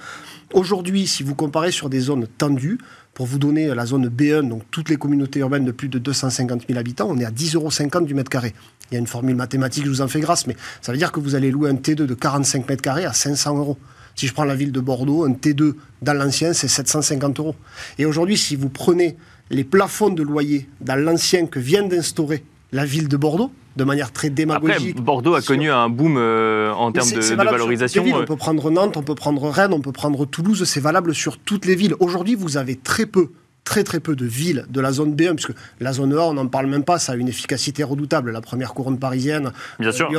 Aujourd'hui, 0.54 1.06
si 1.06 1.22
vous 1.22 1.36
comparez 1.36 1.72
sur 1.72 1.90
des 1.90 2.00
zones 2.00 2.28
tendues, 2.38 2.80
pour 3.20 3.28
vous 3.28 3.38
donner 3.38 3.76
la 3.76 3.86
zone 3.86 4.08
B1, 4.08 4.48
donc 4.48 4.64
toutes 4.72 4.88
les 4.88 4.96
communautés 4.96 5.42
urbaines 5.42 5.66
de 5.66 5.74
plus 5.74 5.90
de 5.90 6.00
250 6.00 6.68
000 6.70 6.80
habitants, 6.80 7.10
on 7.10 7.18
est 7.18 7.26
à 7.26 7.32
10,50 7.32 7.96
euros 7.98 8.06
du 8.06 8.14
mètre 8.14 8.30
carré. 8.30 8.54
Il 8.90 8.94
y 8.94 8.96
a 8.96 9.00
une 9.02 9.08
formule 9.08 9.36
mathématique, 9.36 9.84
je 9.84 9.90
vous 9.90 10.00
en 10.00 10.08
fais 10.08 10.22
grâce, 10.22 10.48
mais 10.48 10.56
ça 10.80 10.94
veut 10.94 10.98
dire 10.98 11.12
que 11.12 11.20
vous 11.20 11.36
allez 11.36 11.52
louer 11.52 11.70
un 11.70 11.74
T2 11.74 11.96
de 11.96 12.14
45 12.14 12.70
mètres 12.70 12.82
carrés 12.82 13.04
à 13.04 13.12
500 13.12 13.58
euros. 13.58 13.78
Si 14.16 14.26
je 14.26 14.34
prends 14.34 14.46
la 14.46 14.56
ville 14.56 14.72
de 14.72 14.80
Bordeaux, 14.80 15.26
un 15.26 15.34
T2 15.34 15.74
dans 16.02 16.14
l'ancien, 16.14 16.54
c'est 16.54 16.70
750 16.70 17.42
euros. 17.42 17.56
Et 17.98 18.06
aujourd'hui, 18.06 18.38
si 18.38 18.56
vous 18.56 18.70
prenez 18.70 19.18
les 19.50 19.66
plafonds 19.66 20.12
de 20.12 20.24
loyer 20.24 20.70
dans 20.80 20.96
l'ancien 20.96 21.46
que 21.46 21.60
vient 21.60 21.86
d'instaurer 21.86 22.46
la 22.72 22.86
ville 22.86 23.10
de 23.10 23.18
Bordeaux, 23.18 23.52
de 23.76 23.84
manière 23.84 24.12
très 24.12 24.30
démagogique. 24.30 24.92
Après, 24.92 25.02
Bordeaux 25.02 25.36
a 25.36 25.42
connu 25.42 25.70
un 25.70 25.90
boom 25.90 26.18
euh, 26.18 26.72
en 26.74 26.92
termes 26.92 27.12
de, 27.12 27.36
valorisation. 27.36 28.04
On 28.06 28.22
euh. 28.22 28.26
peut 28.26 28.36
prendre 28.36 28.70
Nantes, 28.72 28.98
on 28.98 29.04
peut 29.04 29.16
prendre 29.16 29.50
Rennes, 29.50 29.74
on 29.74 29.82
peut 29.82 29.92
prendre 29.92 30.26
Toulouse, 30.26 30.64
c'est 30.66 30.80
valable 30.80 31.14
sur 31.14 31.38
toutes 31.38 31.66
les 31.66 31.76
villes. 31.76 31.96
Aujourd'hui, 32.00 32.36
vous 32.36 32.58
avez 32.58 32.76
très 32.76 33.06
peu 33.06 33.30
très 33.64 33.84
très 33.84 34.00
peu 34.00 34.16
de 34.16 34.26
villes 34.26 34.66
de 34.70 34.82
la 34.82 34.92
zone 34.92 35.14
B1, 35.14 35.36
puisque 35.36 35.54
la 35.80 35.94
zone 35.94 36.14
A, 36.14 36.24
on 36.24 36.34
n'en 36.34 36.48
parle 36.48 36.66
même 36.66 36.84
pas, 36.84 36.98
ça 36.98 37.12
a 37.12 37.16
une 37.16 37.28
efficacité 37.28 37.84
redoutable, 37.84 38.32
la 38.32 38.42
première 38.42 38.74
couronne 38.74 38.98
parisienne. 38.98 39.52
Bien 39.80 39.92
sûr. 39.92 40.10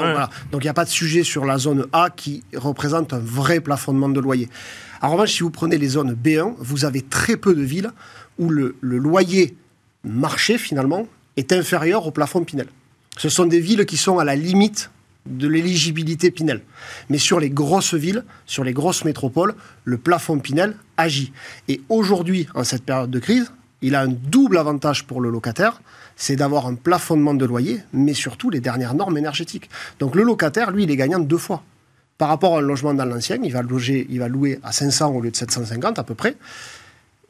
Donc 0.52 0.62
il 0.62 0.66
n'y 0.66 0.68
a 0.68 0.74
pas 0.74 0.84
de 0.84 0.90
sujet 0.90 1.24
sur 1.24 1.44
la 1.44 1.58
zone 1.58 1.86
A 1.92 2.10
qui 2.14 2.44
représente 2.54 3.12
un 3.12 3.18
vrai 3.18 3.58
plafonnement 3.60 4.08
de 4.08 4.20
loyer. 4.20 4.48
En 5.02 5.10
revanche, 5.10 5.32
si 5.32 5.42
vous 5.42 5.50
prenez 5.50 5.78
les 5.78 5.88
zones 5.88 6.14
B1, 6.14 6.54
vous 6.58 6.84
avez 6.84 7.02
très 7.02 7.36
peu 7.36 7.54
de 7.54 7.62
villes 7.62 7.90
où 8.38 8.50
le, 8.50 8.76
le 8.80 8.98
loyer 8.98 9.56
marché, 10.04 10.56
finalement, 10.56 11.08
est 11.36 11.52
inférieur 11.52 12.06
au 12.06 12.12
plafond 12.12 12.44
Pinel. 12.44 12.66
Ce 13.16 13.28
sont 13.28 13.46
des 13.46 13.60
villes 13.60 13.86
qui 13.86 13.96
sont 13.96 14.18
à 14.18 14.24
la 14.24 14.36
limite 14.36 14.90
de 15.26 15.48
l'éligibilité 15.48 16.30
Pinel. 16.30 16.62
Mais 17.08 17.18
sur 17.18 17.40
les 17.40 17.50
grosses 17.50 17.94
villes, 17.94 18.24
sur 18.46 18.64
les 18.64 18.72
grosses 18.72 19.04
métropoles, 19.04 19.54
le 19.84 19.98
plafond 19.98 20.38
Pinel 20.38 20.74
agit. 20.96 21.32
Et 21.68 21.80
aujourd'hui, 21.88 22.46
en 22.54 22.64
cette 22.64 22.84
période 22.84 23.10
de 23.10 23.18
crise, 23.18 23.52
il 23.82 23.94
a 23.94 24.02
un 24.02 24.08
double 24.08 24.58
avantage 24.58 25.04
pour 25.04 25.20
le 25.20 25.30
locataire, 25.30 25.80
c'est 26.16 26.36
d'avoir 26.36 26.66
un 26.66 26.74
plafonnement 26.74 27.32
de 27.32 27.44
loyer, 27.46 27.80
mais 27.92 28.12
surtout 28.12 28.50
les 28.50 28.60
dernières 28.60 28.94
normes 28.94 29.16
énergétiques. 29.16 29.70
Donc 29.98 30.14
le 30.14 30.22
locataire, 30.22 30.70
lui, 30.70 30.84
il 30.84 30.90
est 30.90 30.96
gagnant 30.96 31.18
deux 31.18 31.38
fois. 31.38 31.62
Par 32.18 32.28
rapport 32.28 32.56
à 32.56 32.58
un 32.58 32.62
logement 32.62 32.92
dans 32.92 33.06
l'ancien, 33.06 33.38
il 33.42 33.52
va, 33.52 33.62
loger, 33.62 34.06
il 34.10 34.18
va 34.18 34.28
louer 34.28 34.60
à 34.62 34.72
500 34.72 35.14
au 35.14 35.20
lieu 35.22 35.30
de 35.30 35.36
750 35.36 35.98
à 35.98 36.04
peu 36.04 36.14
près 36.14 36.36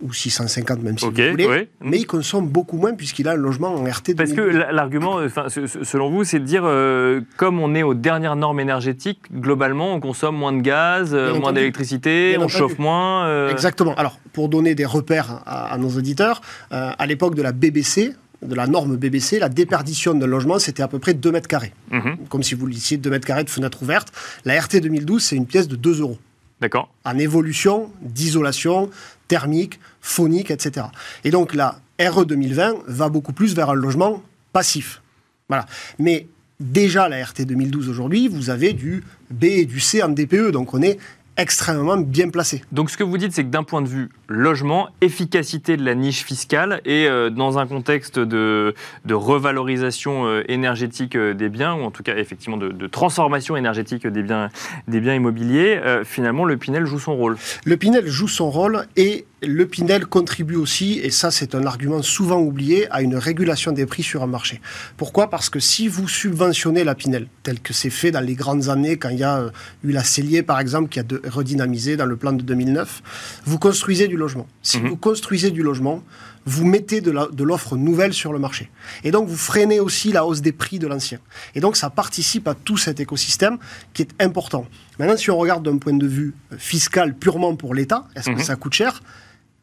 ou 0.02 0.12
650 0.12 0.82
même 0.82 0.98
si 0.98 1.04
vous 1.04 1.10
voulez, 1.10 1.68
mais 1.80 1.98
il 1.98 2.06
consomme 2.06 2.48
beaucoup 2.48 2.76
moins 2.76 2.94
puisqu'il 2.94 3.28
a 3.28 3.32
un 3.32 3.36
logement 3.36 3.74
en 3.74 3.84
RT. 3.84 4.14
Parce 4.16 4.32
que 4.32 4.40
l'argument, 4.40 5.18
selon 5.48 6.10
vous, 6.10 6.24
c'est 6.24 6.38
de 6.38 6.44
dire, 6.44 6.62
euh, 6.64 7.20
comme 7.36 7.60
on 7.60 7.74
est 7.74 7.82
aux 7.82 7.94
dernières 7.94 8.36
normes 8.36 8.60
énergétiques, 8.60 9.20
globalement, 9.32 9.94
on 9.94 10.00
consomme 10.00 10.36
moins 10.36 10.52
de 10.52 10.60
gaz, 10.60 11.10
euh, 11.12 11.38
moins 11.38 11.52
d'électricité, 11.52 12.36
on 12.38 12.48
chauffe 12.48 12.78
moins. 12.78 13.26
Euh. 13.26 13.50
Exactement. 13.50 13.94
Alors, 13.94 14.18
pour 14.32 14.48
donner 14.48 14.74
des 14.74 14.86
repères 14.86 15.42
à, 15.46 15.76
nos 15.78 15.90
auditeurs, 15.90 16.40
à 16.70 17.06
l'époque 17.06 17.34
de 17.34 17.42
la 17.42 17.52
BBC, 17.52 18.14
de 18.42 18.54
la 18.54 18.66
norme 18.66 18.96
BBC, 18.96 19.38
la 19.38 19.48
déperdition 19.48 20.14
d'un 20.14 20.26
logement, 20.26 20.58
c'était 20.58 20.82
à 20.82 20.88
peu 20.88 20.98
près 20.98 21.14
2 21.14 21.30
mètres 21.30 21.48
carrés. 21.48 21.72
Mhm. 21.90 22.16
Comme 22.28 22.42
si 22.42 22.54
vous 22.54 22.66
lisiez 22.66 22.96
2 22.96 23.10
mètres 23.10 23.26
carrés 23.26 23.44
de 23.44 23.50
fenêtre 23.50 23.82
ouverte. 23.82 24.12
La 24.44 24.58
RT 24.58 24.80
2012, 24.80 25.22
c'est 25.22 25.36
une 25.36 25.46
pièce 25.46 25.68
de 25.68 25.76
2 25.76 26.00
euros. 26.00 26.18
D'accord. 26.60 26.90
En 27.04 27.18
évolution, 27.18 27.90
d'isolation, 28.02 28.90
thermique, 29.30 29.78
phonique, 30.00 30.50
etc. 30.50 30.86
Et 31.22 31.30
donc 31.30 31.54
la 31.54 31.80
RE 32.00 32.24
2020 32.24 32.78
va 32.88 33.08
beaucoup 33.08 33.32
plus 33.32 33.54
vers 33.54 33.70
un 33.70 33.74
logement 33.74 34.24
passif. 34.52 35.02
Voilà. 35.48 35.66
Mais 36.00 36.26
déjà 36.58 37.08
la 37.08 37.24
RT 37.24 37.42
2012 37.42 37.88
aujourd'hui, 37.88 38.26
vous 38.26 38.50
avez 38.50 38.72
du 38.72 39.04
B 39.30 39.44
et 39.44 39.66
du 39.66 39.78
C 39.78 40.02
en 40.02 40.08
DPE, 40.08 40.50
donc 40.50 40.74
on 40.74 40.82
est 40.82 40.98
extrêmement 41.40 41.96
bien 41.96 42.28
placé. 42.28 42.62
Donc 42.70 42.90
ce 42.90 42.96
que 42.96 43.02
vous 43.02 43.16
dites, 43.16 43.32
c'est 43.32 43.44
que 43.44 43.48
d'un 43.48 43.64
point 43.64 43.80
de 43.80 43.88
vue 43.88 44.10
logement, 44.28 44.88
efficacité 45.00 45.76
de 45.76 45.84
la 45.84 45.94
niche 45.94 46.24
fiscale 46.24 46.82
et 46.84 47.06
euh, 47.06 47.30
dans 47.30 47.58
un 47.58 47.66
contexte 47.66 48.18
de, 48.18 48.74
de 49.06 49.14
revalorisation 49.14 50.26
euh, 50.26 50.44
énergétique 50.48 51.16
euh, 51.16 51.34
des 51.34 51.48
biens, 51.48 51.74
ou 51.74 51.82
en 51.82 51.90
tout 51.90 52.02
cas 52.02 52.16
effectivement 52.16 52.56
de, 52.56 52.86
transformation 52.86 53.56
énergétique 53.56 54.06
des 54.06 54.22
biens, 54.22 54.50
des 54.88 55.00
biens 55.00 55.14
immobiliers, 55.14 55.80
finalement 56.04 56.44
le 56.44 56.56
Pinel 56.56 56.86
joue 56.86 56.98
son 56.98 57.16
rôle. 57.16 57.36
Le 57.64 57.76
Pinel 57.76 58.06
joue 58.06 58.28
son 58.28 58.50
rôle 58.50 58.86
et 58.96 59.26
le 59.42 59.66
Pinel 59.66 60.06
contribue 60.06 60.56
aussi, 60.56 60.98
et 61.02 61.10
ça 61.10 61.30
c'est 61.30 61.54
un 61.54 61.64
argument 61.64 62.02
souvent 62.02 62.38
oublié, 62.38 62.90
à 62.90 63.00
une 63.00 63.16
régulation 63.16 63.72
des 63.72 63.86
prix 63.86 64.02
sur 64.02 64.22
un 64.22 64.26
marché. 64.26 64.60
Pourquoi? 64.96 65.30
Parce 65.30 65.48
que 65.48 65.60
si 65.60 65.88
vous 65.88 66.08
subventionnez 66.08 66.84
la 66.84 66.94
Pinel, 66.94 67.26
tel 67.42 67.60
que 67.60 67.72
c'est 67.72 67.90
fait 67.90 68.10
dans 68.10 68.20
les 68.20 68.34
grandes 68.34 68.68
années, 68.68 68.96
quand 68.96 69.08
il 69.08 69.18
y 69.18 69.24
a 69.24 69.50
eu 69.84 69.92
la 69.92 70.04
Cellier 70.04 70.42
par 70.42 70.60
exemple, 70.60 70.88
qui 70.88 71.00
a 71.00 71.04
redynamisé 71.30 71.96
dans 71.96 72.06
le 72.06 72.16
plan 72.16 72.32
de 72.32 72.42
2009, 72.42 73.42
vous 73.46 73.58
construisez 73.58 74.08
du 74.08 74.16
logement. 74.16 74.46
Si 74.62 74.78
mhm. 74.78 74.88
vous 74.88 74.96
construisez 74.96 75.50
du 75.50 75.62
logement, 75.62 76.02
vous 76.46 76.64
mettez 76.64 77.00
de 77.00 77.42
l'offre 77.42 77.76
nouvelle 77.76 78.12
sur 78.12 78.32
le 78.32 78.38
marché. 78.38 78.70
Et 79.04 79.10
donc, 79.10 79.28
vous 79.28 79.36
freinez 79.36 79.78
aussi 79.78 80.10
la 80.10 80.24
hausse 80.24 80.40
des 80.40 80.52
prix 80.52 80.78
de 80.78 80.86
l'ancien. 80.86 81.18
Et 81.54 81.60
donc, 81.60 81.76
ça 81.76 81.90
participe 81.90 82.48
à 82.48 82.54
tout 82.54 82.76
cet 82.76 82.98
écosystème 82.98 83.58
qui 83.92 84.02
est 84.02 84.22
important. 84.22 84.66
Maintenant, 84.98 85.16
si 85.16 85.30
on 85.30 85.36
regarde 85.36 85.64
d'un 85.64 85.78
point 85.78 85.92
de 85.92 86.06
vue 86.06 86.34
fiscal 86.56 87.14
purement 87.14 87.54
pour 87.56 87.74
l'État, 87.74 88.06
est-ce 88.16 88.30
que 88.30 88.36
mhm. 88.36 88.40
ça 88.40 88.56
coûte 88.56 88.74
cher? 88.74 89.02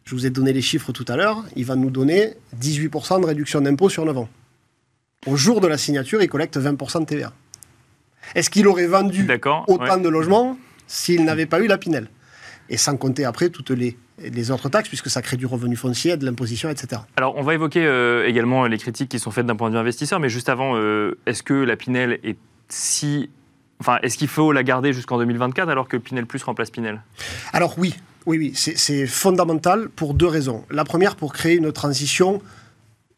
Je 0.05 0.15
vous 0.15 0.25
ai 0.25 0.29
donné 0.29 0.53
les 0.53 0.61
chiffres 0.61 0.91
tout 0.91 1.05
à 1.09 1.17
l'heure. 1.17 1.43
Il 1.55 1.65
va 1.65 1.75
nous 1.75 1.89
donner 1.89 2.35
18% 2.61 3.21
de 3.21 3.25
réduction 3.25 3.59
d'impôt 3.59 3.89
sur 3.89 4.05
9 4.05 4.17
ans. 4.17 4.29
Au 5.25 5.35
jour 5.35 5.59
de 5.59 5.67
la 5.67 5.77
signature, 5.77 6.21
il 6.21 6.29
collecte 6.29 6.57
20% 6.57 7.01
de 7.01 7.05
TVA. 7.05 7.33
Est-ce 8.35 8.49
qu'il 8.49 8.67
aurait 8.67 8.87
vendu 8.87 9.27
autant 9.67 9.97
de 9.97 10.09
logements 10.09 10.57
s'il 10.87 11.23
n'avait 11.25 11.45
pas 11.45 11.59
eu 11.59 11.67
la 11.67 11.77
Pinel 11.77 12.07
Et 12.69 12.77
sans 12.77 12.97
compter 12.97 13.25
après 13.25 13.49
toutes 13.49 13.71
les 13.71 13.97
les 14.19 14.51
autres 14.51 14.69
taxes, 14.69 14.89
puisque 14.89 15.09
ça 15.09 15.21
crée 15.21 15.37
du 15.37 15.45
revenu 15.45 15.75
foncier, 15.75 16.17
de 16.17 16.25
l'imposition, 16.25 16.69
etc. 16.69 17.01
Alors, 17.17 17.35
on 17.37 17.43
va 17.43 17.53
évoquer 17.53 17.85
euh, 17.85 18.27
également 18.27 18.65
les 18.65 18.77
critiques 18.77 19.09
qui 19.09 19.19
sont 19.19 19.31
faites 19.31 19.45
d'un 19.45 19.55
point 19.55 19.69
de 19.69 19.75
vue 19.75 19.79
investisseur, 19.79 20.19
mais 20.19 20.29
juste 20.29 20.49
avant, 20.49 20.75
euh, 20.75 21.17
est-ce 21.25 21.43
que 21.43 21.53
la 21.53 21.75
Pinel 21.75 22.19
est 22.23 22.37
si. 22.69 23.29
Enfin, 23.79 23.99
est-ce 24.01 24.17
qu'il 24.17 24.27
faut 24.27 24.51
la 24.51 24.63
garder 24.63 24.91
jusqu'en 24.91 25.19
2024 25.19 25.69
alors 25.69 25.87
que 25.87 25.97
Pinel 25.97 26.25
Plus 26.25 26.41
remplace 26.43 26.71
Pinel? 26.71 27.03
Alors, 27.53 27.75
oui, 27.77 27.95
oui, 28.25 28.37
oui, 28.39 28.51
c'est 28.55 29.05
fondamental 29.05 29.89
pour 29.89 30.15
deux 30.15 30.27
raisons. 30.27 30.65
La 30.71 30.83
première, 30.83 31.15
pour 31.15 31.31
créer 31.31 31.55
une 31.55 31.71
transition 31.71 32.41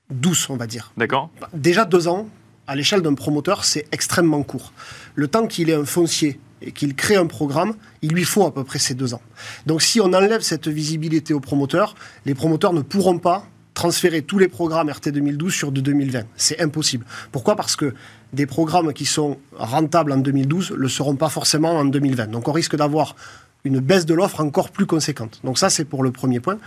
douce, 0.09 0.49
on 0.49 0.57
va 0.57 0.67
dire. 0.67 0.91
D'accord. 0.97 1.29
Déjà 1.53 1.85
deux 1.85 2.09
ans, 2.09 2.27
à 2.67 2.75
l'échelle 2.75 3.01
d'un 3.01 3.13
promoteur, 3.13 3.63
c'est 3.63 3.87
extrêmement 3.93 4.43
court. 4.43 4.73
Le 5.15 5.27
temps 5.29 5.47
qu'il 5.47 5.69
ait 5.69 5.75
un 5.75 5.85
foncier 5.85 6.39
et 6.61 6.71
qu'il 6.71 6.95
crée 6.95 7.15
un 7.15 7.25
programme, 7.25 7.73
il 8.01 8.11
lui 8.11 8.23
faut 8.23 8.45
à 8.45 8.53
peu 8.53 8.63
près 8.63 8.79
ces 8.79 8.93
deux 8.93 9.13
ans. 9.13 9.21
Donc 9.65 9.81
si 9.81 10.01
on 10.01 10.13
enlève 10.13 10.41
cette 10.41 10.67
visibilité 10.67 11.33
aux 11.33 11.39
promoteurs, 11.39 11.95
les 12.25 12.35
promoteurs 12.35 12.73
ne 12.73 12.81
pourront 12.81 13.19
pas 13.19 13.45
transférer 13.73 14.23
tous 14.23 14.39
les 14.39 14.49
programmes 14.49 14.89
RT 14.89 15.09
2012 15.09 15.53
sur 15.53 15.71
de 15.71 15.79
2020. 15.79 16.23
C'est 16.35 16.59
impossible. 16.59 17.05
Pourquoi? 17.31 17.55
Parce 17.55 17.77
que 17.77 17.93
des 18.33 18.45
programmes 18.45 18.93
qui 18.93 19.05
sont 19.05 19.37
rentables 19.55 20.11
en 20.11 20.17
2012 20.17 20.71
ne 20.71 20.75
le 20.75 20.89
seront 20.89 21.15
pas 21.15 21.29
forcément 21.29 21.71
en 21.71 21.85
2020. 21.85 22.27
Donc 22.27 22.47
on 22.49 22.51
risque 22.51 22.75
d'avoir 22.75 23.15
une 23.63 23.79
baisse 23.79 24.05
de 24.05 24.13
l'offre 24.13 24.41
encore 24.41 24.71
plus 24.71 24.85
conséquente. 24.85 25.39
Donc 25.43 25.57
ça, 25.57 25.69
c'est 25.69 25.85
pour 25.85 26.03
le 26.03 26.11
premier 26.11 26.39
point. 26.39 26.57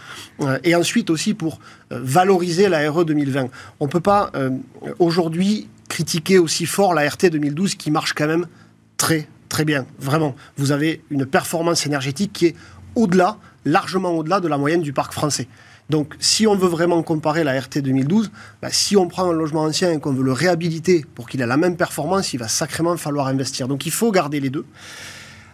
Euh, 0.40 0.58
et 0.64 0.74
ensuite 0.74 1.10
aussi 1.10 1.34
pour 1.34 1.58
euh, 1.92 2.00
valoriser 2.02 2.68
la 2.68 2.90
RE 2.90 3.04
2020. 3.04 3.48
On 3.80 3.86
ne 3.86 3.90
peut 3.90 4.00
pas 4.00 4.30
euh, 4.34 4.50
aujourd'hui 4.98 5.68
critiquer 5.88 6.38
aussi 6.38 6.66
fort 6.66 6.94
la 6.94 7.08
RT 7.08 7.26
2012 7.30 7.74
qui 7.74 7.90
marche 7.90 8.12
quand 8.14 8.26
même 8.26 8.46
très 8.96 9.28
très 9.52 9.66
bien, 9.66 9.84
vraiment. 9.98 10.34
Vous 10.56 10.72
avez 10.72 11.02
une 11.10 11.26
performance 11.26 11.84
énergétique 11.84 12.32
qui 12.32 12.46
est 12.46 12.56
au-delà, 12.94 13.36
largement 13.66 14.12
au-delà 14.12 14.40
de 14.40 14.48
la 14.48 14.56
moyenne 14.56 14.80
du 14.80 14.94
parc 14.94 15.12
français. 15.12 15.46
Donc, 15.90 16.14
si 16.20 16.46
on 16.46 16.56
veut 16.56 16.68
vraiment 16.68 17.02
comparer 17.02 17.44
la 17.44 17.60
RT 17.60 17.82
2012, 17.82 18.30
bah, 18.62 18.68
si 18.70 18.96
on 18.96 19.08
prend 19.08 19.28
un 19.28 19.34
logement 19.34 19.64
ancien 19.64 19.92
et 19.92 20.00
qu'on 20.00 20.14
veut 20.14 20.24
le 20.24 20.32
réhabiliter 20.32 21.04
pour 21.14 21.28
qu'il 21.28 21.42
ait 21.42 21.46
la 21.46 21.58
même 21.58 21.76
performance, 21.76 22.32
il 22.32 22.38
va 22.38 22.48
sacrément 22.48 22.96
falloir 22.96 23.26
investir. 23.26 23.68
Donc, 23.68 23.84
il 23.84 23.92
faut 23.92 24.10
garder 24.10 24.40
les 24.40 24.48
deux. 24.48 24.64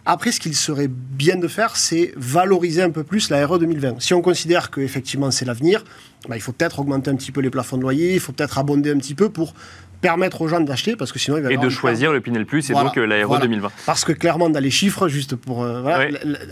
Après, 0.05 0.31
ce 0.31 0.39
qu'il 0.39 0.55
serait 0.55 0.87
bien 0.87 1.35
de 1.35 1.49
faire, 1.49 1.75
c'est 1.75 2.13
valoriser 2.15 2.81
un 2.81 2.91
peu 2.91 3.03
plus 3.03 3.29
la 3.29 3.45
RE 3.45 3.59
2020. 3.59 3.99
Si 3.99 4.13
on 4.13 4.21
considère 4.21 4.71
qu'effectivement 4.71 5.29
c'est 5.29 5.45
l'avenir, 5.45 5.83
bah, 6.27 6.37
il 6.37 6.41
faut 6.41 6.53
peut-être 6.53 6.79
augmenter 6.79 7.11
un 7.11 7.15
petit 7.15 7.33
peu 7.33 7.41
les 7.41 7.49
plafonds 7.49 7.77
de 7.77 7.81
loyer, 7.81 8.13
il 8.13 8.19
faut 8.19 8.31
peut-être 8.31 8.57
abonder 8.57 8.91
un 8.91 8.97
petit 8.97 9.13
peu 9.13 9.29
pour 9.29 9.53
permettre 10.01 10.41
aux 10.41 10.47
gens 10.47 10.61
d'acheter 10.61 10.95
parce 10.95 11.11
que 11.11 11.19
sinon 11.19 11.37
il 11.37 11.43
va 11.43 11.51
et 11.51 11.57
de 11.57 11.69
choisir 11.69 12.13
le 12.13 12.21
Pinel 12.21 12.45
Plus 12.45 12.69
et 12.69 12.73
donc 12.73 12.97
euh, 12.97 13.05
l'aéro 13.05 13.37
2020 13.37 13.69
parce 13.85 14.05
que 14.05 14.11
clairement 14.13 14.49
dans 14.49 14.59
les 14.59 14.71
chiffres 14.71 15.07
juste 15.07 15.35
pour 15.35 15.63
euh, 15.63 15.83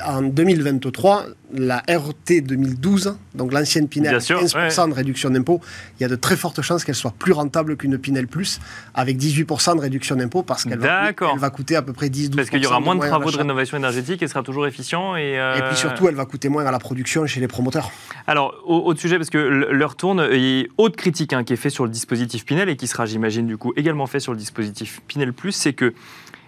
en 0.06 0.22
2023 0.22 1.26
la 1.54 1.78
RT 1.88 2.42
2012 2.44 3.18
donc 3.36 3.54
l'ancienne 3.54 3.88
Pinel 3.88 4.18
15% 4.18 4.90
de 4.90 4.94
réduction 4.94 5.30
d'impôt 5.30 5.62
il 6.00 6.04
y 6.04 6.06
a 6.06 6.10
de 6.10 6.16
très 6.16 6.36
fortes 6.36 6.62
chances 6.62 6.84
qu'elle 6.84 6.96
soit 6.96 7.14
plus 7.18 7.32
rentable 7.32 7.78
qu'une 7.78 7.98
Pinel 7.98 8.28
Plus 8.28 8.60
avec 8.94 9.18
18% 9.18 9.76
de 9.76 9.82
réduction 9.82 10.16
d'impôt 10.16 10.44
parce 10.44 10.66
qu'elle 10.66 10.80
va, 10.80 11.12
va, 11.12 11.50
coûter 11.50 11.76
à 11.76 11.82
peu 11.82 11.94
près 11.94 12.10
10 12.10 12.32
12 12.32 12.36
parce 12.38 12.50
qu'il 12.50 12.62
y 12.62 12.68
aura 12.68 12.80
moins 12.80 12.96
de 12.96 13.02
travaux 13.02 13.32
de 13.32 13.38
rénovation 13.38 13.78
énergétique 13.78 14.22
et 14.22 14.28
sera 14.28 14.44
toujours 14.44 14.68
efficient 14.68 15.16
et, 15.16 15.40
euh, 15.40 15.58
et 15.58 15.62
puis 15.62 15.78
surtout 15.78 16.08
elle 16.08 16.16
va 16.16 16.26
coûter 16.26 16.50
moins 16.50 16.66
à 16.66 16.72
la 16.72 16.80
production 16.80 17.26
chez 17.26 17.40
les 17.40 17.48
promoteurs. 17.48 17.92
Alors 18.28 18.56
autre 18.66 19.00
sujet 19.00 19.18
parce 19.18 19.30
que 19.30 19.38
l'heure 19.38 19.96
tourne 19.96 20.28
il 20.32 20.40
y 20.40 20.62
a 20.64 20.68
autre 20.78 20.96
critique 20.96 21.34
hein, 21.34 21.44
qui 21.44 21.54
est 21.54 21.58
faite 21.58 21.72
sur 21.72 21.86
le 21.86 21.90
dispositif 21.90 22.46
Pinel 22.46 22.70
et 22.70 22.76
qui 22.76 22.88
sera 22.88 23.06
j'imagine 23.06 23.37
du 23.46 23.58
coup 23.58 23.74
également 23.76 24.08
fait 24.08 24.20
sur 24.20 24.32
le 24.32 24.38
dispositif 24.38 25.02
Pinel 25.08 25.34
Plus, 25.34 25.52
c'est 25.52 25.74
que 25.74 25.94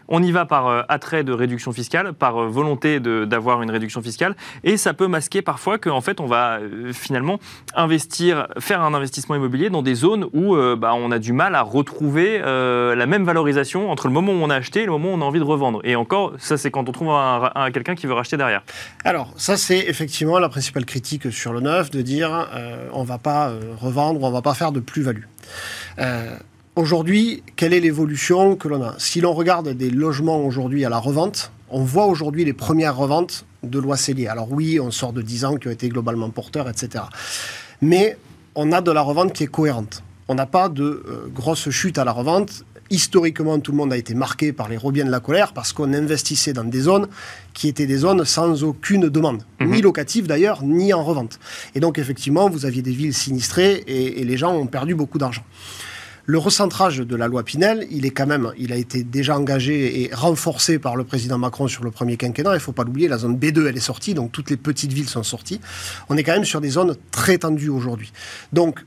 on 0.10 0.22
y 0.24 0.32
va 0.32 0.46
par 0.46 0.68
euh, 0.68 0.82
attrait 0.90 1.24
de 1.24 1.32
réduction 1.32 1.72
fiscale, 1.72 2.14
par 2.14 2.38
euh, 2.38 2.48
volonté 2.48 3.00
d'avoir 3.00 3.62
une 3.62 3.72
réduction 3.72 4.02
fiscale, 4.02 4.36
et 4.64 4.76
ça 4.76 4.94
peut 4.94 5.08
masquer 5.08 5.42
parfois 5.42 5.78
qu'en 5.78 6.02
fait 6.02 6.20
on 6.20 6.26
va 6.26 6.58
euh, 6.58 6.92
finalement 6.92 7.40
investir, 7.76 8.48
faire 8.60 8.82
un 8.82 8.94
investissement 8.94 9.36
immobilier 9.36 9.70
dans 9.70 9.84
des 9.84 9.94
zones 9.94 10.26
où 10.34 10.56
bah, 10.76 10.94
on 10.96 11.12
a 11.12 11.20
du 11.20 11.32
mal 11.32 11.54
à 11.54 11.62
retrouver 11.62 12.40
la 12.40 13.06
même 13.06 13.24
valorisation 13.24 13.92
entre 13.92 14.08
le 14.08 14.14
moment 14.14 14.32
où 14.32 14.38
on 14.38 14.50
a 14.50 14.56
acheté 14.56 14.82
et 14.82 14.86
le 14.86 14.92
moment 14.92 15.12
où 15.12 15.14
on 15.14 15.22
a 15.22 15.26
envie 15.26 15.40
de 15.40 15.44
revendre. 15.44 15.82
Et 15.84 15.96
encore, 15.96 16.34
ça 16.40 16.58
c'est 16.58 16.72
quand 16.72 16.90
on 16.90 16.92
trouve 16.92 17.10
un, 17.12 17.70
quelqu'un 17.72 17.94
qui 17.94 18.08
veut 18.08 18.14
racheter 18.14 18.38
derrière. 18.38 18.64
Alors 19.06 19.32
ça 19.38 19.56
c'est 19.56 19.78
effectivement 19.78 20.40
la 20.40 20.50
principale 20.50 20.86
critique 20.86 21.32
sur 21.32 21.54
le 21.54 21.60
neuf, 21.60 21.92
de 21.92 22.02
dire 22.02 22.50
on 22.92 23.04
va 23.04 23.20
pas 23.20 23.54
revendre, 23.80 24.24
on 24.24 24.32
va 24.32 24.42
pas 24.42 24.56
faire 24.56 24.72
de 24.72 24.80
plus-value. 24.80 25.26
Aujourd'hui, 26.76 27.44
quelle 27.56 27.74
est 27.74 27.80
l'évolution 27.80 28.56
que 28.56 28.68
l'on 28.68 28.82
a? 28.84 28.96
Si 29.00 29.22
l'on 29.22 29.34
regarde 29.34 29.70
des 29.70 29.90
logements 29.90 30.46
aujourd'hui 30.46 30.86
à 30.86 30.90
la 30.90 31.00
revente, 31.00 31.52
on 31.70 31.84
voit 31.84 32.06
aujourd'hui 32.06 32.46
les 32.46 32.54
premières 32.54 32.96
reventes 32.96 33.46
de 33.64 33.80
lois 33.80 33.98
cellier. 33.98 34.28
Alors 34.28 34.52
oui, 34.52 34.80
on 34.80 34.92
sort 34.92 35.12
de 35.12 35.22
10 35.22 35.46
ans 35.46 35.56
qui 35.56 35.68
ont 35.68 35.72
été 35.72 35.90
globalement 35.90 36.30
porteurs, 36.30 36.70
etc. 36.70 37.04
Mais 37.82 38.18
on 38.56 38.72
a 38.72 38.82
de 38.82 38.92
la 38.92 39.02
revente 39.02 39.34
qui 39.34 39.44
est 39.44 39.48
cohérente. 39.48 40.04
On 40.28 40.36
n'a 40.36 40.46
pas 40.46 40.70
de 40.70 40.84
euh, 40.84 41.28
grosses 41.34 41.70
chutes 41.70 41.98
à 41.98 42.06
la 42.06 42.12
revente. 42.12 42.64
Historiquement, 42.92 43.60
tout 43.60 43.72
le 43.72 43.78
monde 43.78 43.92
a 43.92 43.98
été 43.98 44.14
marqué 44.14 44.54
par 44.54 44.70
les 44.70 44.78
rebiens 44.78 45.06
de 45.06 45.12
la 45.12 45.20
colère 45.20 45.54
parce 45.54 45.74
qu'on 45.74 45.94
investissait 45.94 46.54
dans 46.54 46.64
des 46.64 46.82
zones 46.82 47.08
qui 47.54 47.68
étaient 47.68 47.88
des 47.88 47.98
zones 47.98 48.24
sans 48.26 48.64
aucune 48.64 49.10
demande, 49.10 49.44
mhm. 49.60 49.72
ni 49.72 49.82
locative 49.82 50.28
d'ailleurs, 50.28 50.64
ni 50.64 50.94
en 50.94 51.04
revente. 51.04 51.40
Et 51.76 51.80
donc 51.80 51.98
effectivement, 52.00 52.50
vous 52.50 52.66
aviez 52.66 52.82
des 52.82 52.92
villes 52.92 53.14
sinistrées 53.14 53.84
et 53.86 54.24
les 54.24 54.38
gens 54.38 54.56
ont 54.56 54.68
perdu 54.68 54.96
beaucoup 54.96 55.18
d'argent. 55.18 55.44
Le 56.30 56.38
recentrage 56.38 57.00
de 57.00 57.16
la 57.16 57.28
loi 57.28 57.42
Pinel, 57.42 57.88
il 57.90 58.06
est 58.06 58.12
quand 58.12 58.28
même, 58.28 58.52
il 58.56 58.72
a 58.72 58.76
été 58.76 59.02
déjà 59.02 59.36
engagé 59.36 60.04
et 60.04 60.14
renforcé 60.14 60.78
par 60.78 60.96
le 60.96 61.04
président 61.04 61.40
Macron 61.40 61.68
sur 61.68 61.84
le 61.84 61.90
premier 61.90 62.18
quinquennat. 62.18 62.52
Il 62.52 62.58
ne 62.58 62.60
faut 62.60 62.72
pas 62.72 62.84
l'oublier, 62.84 63.08
la 63.08 63.18
zone 63.18 63.36
B2, 63.36 63.66
elle 63.66 63.76
est 63.76 63.80
sortie, 63.80 64.14
donc 64.14 64.32
toutes 64.32 64.52
les 64.52 64.56
petites 64.56 64.94
villes 64.94 65.10
sont 65.10 65.24
sorties. 65.24 65.60
On 66.08 66.18
est 66.18 66.24
quand 66.24 66.34
même 66.34 66.46
sur 66.46 66.62
des 66.62 66.70
zones 66.70 66.96
très 67.10 67.40
tendues 67.40 67.70
aujourd'hui. 67.70 68.12
Donc, 68.54 68.86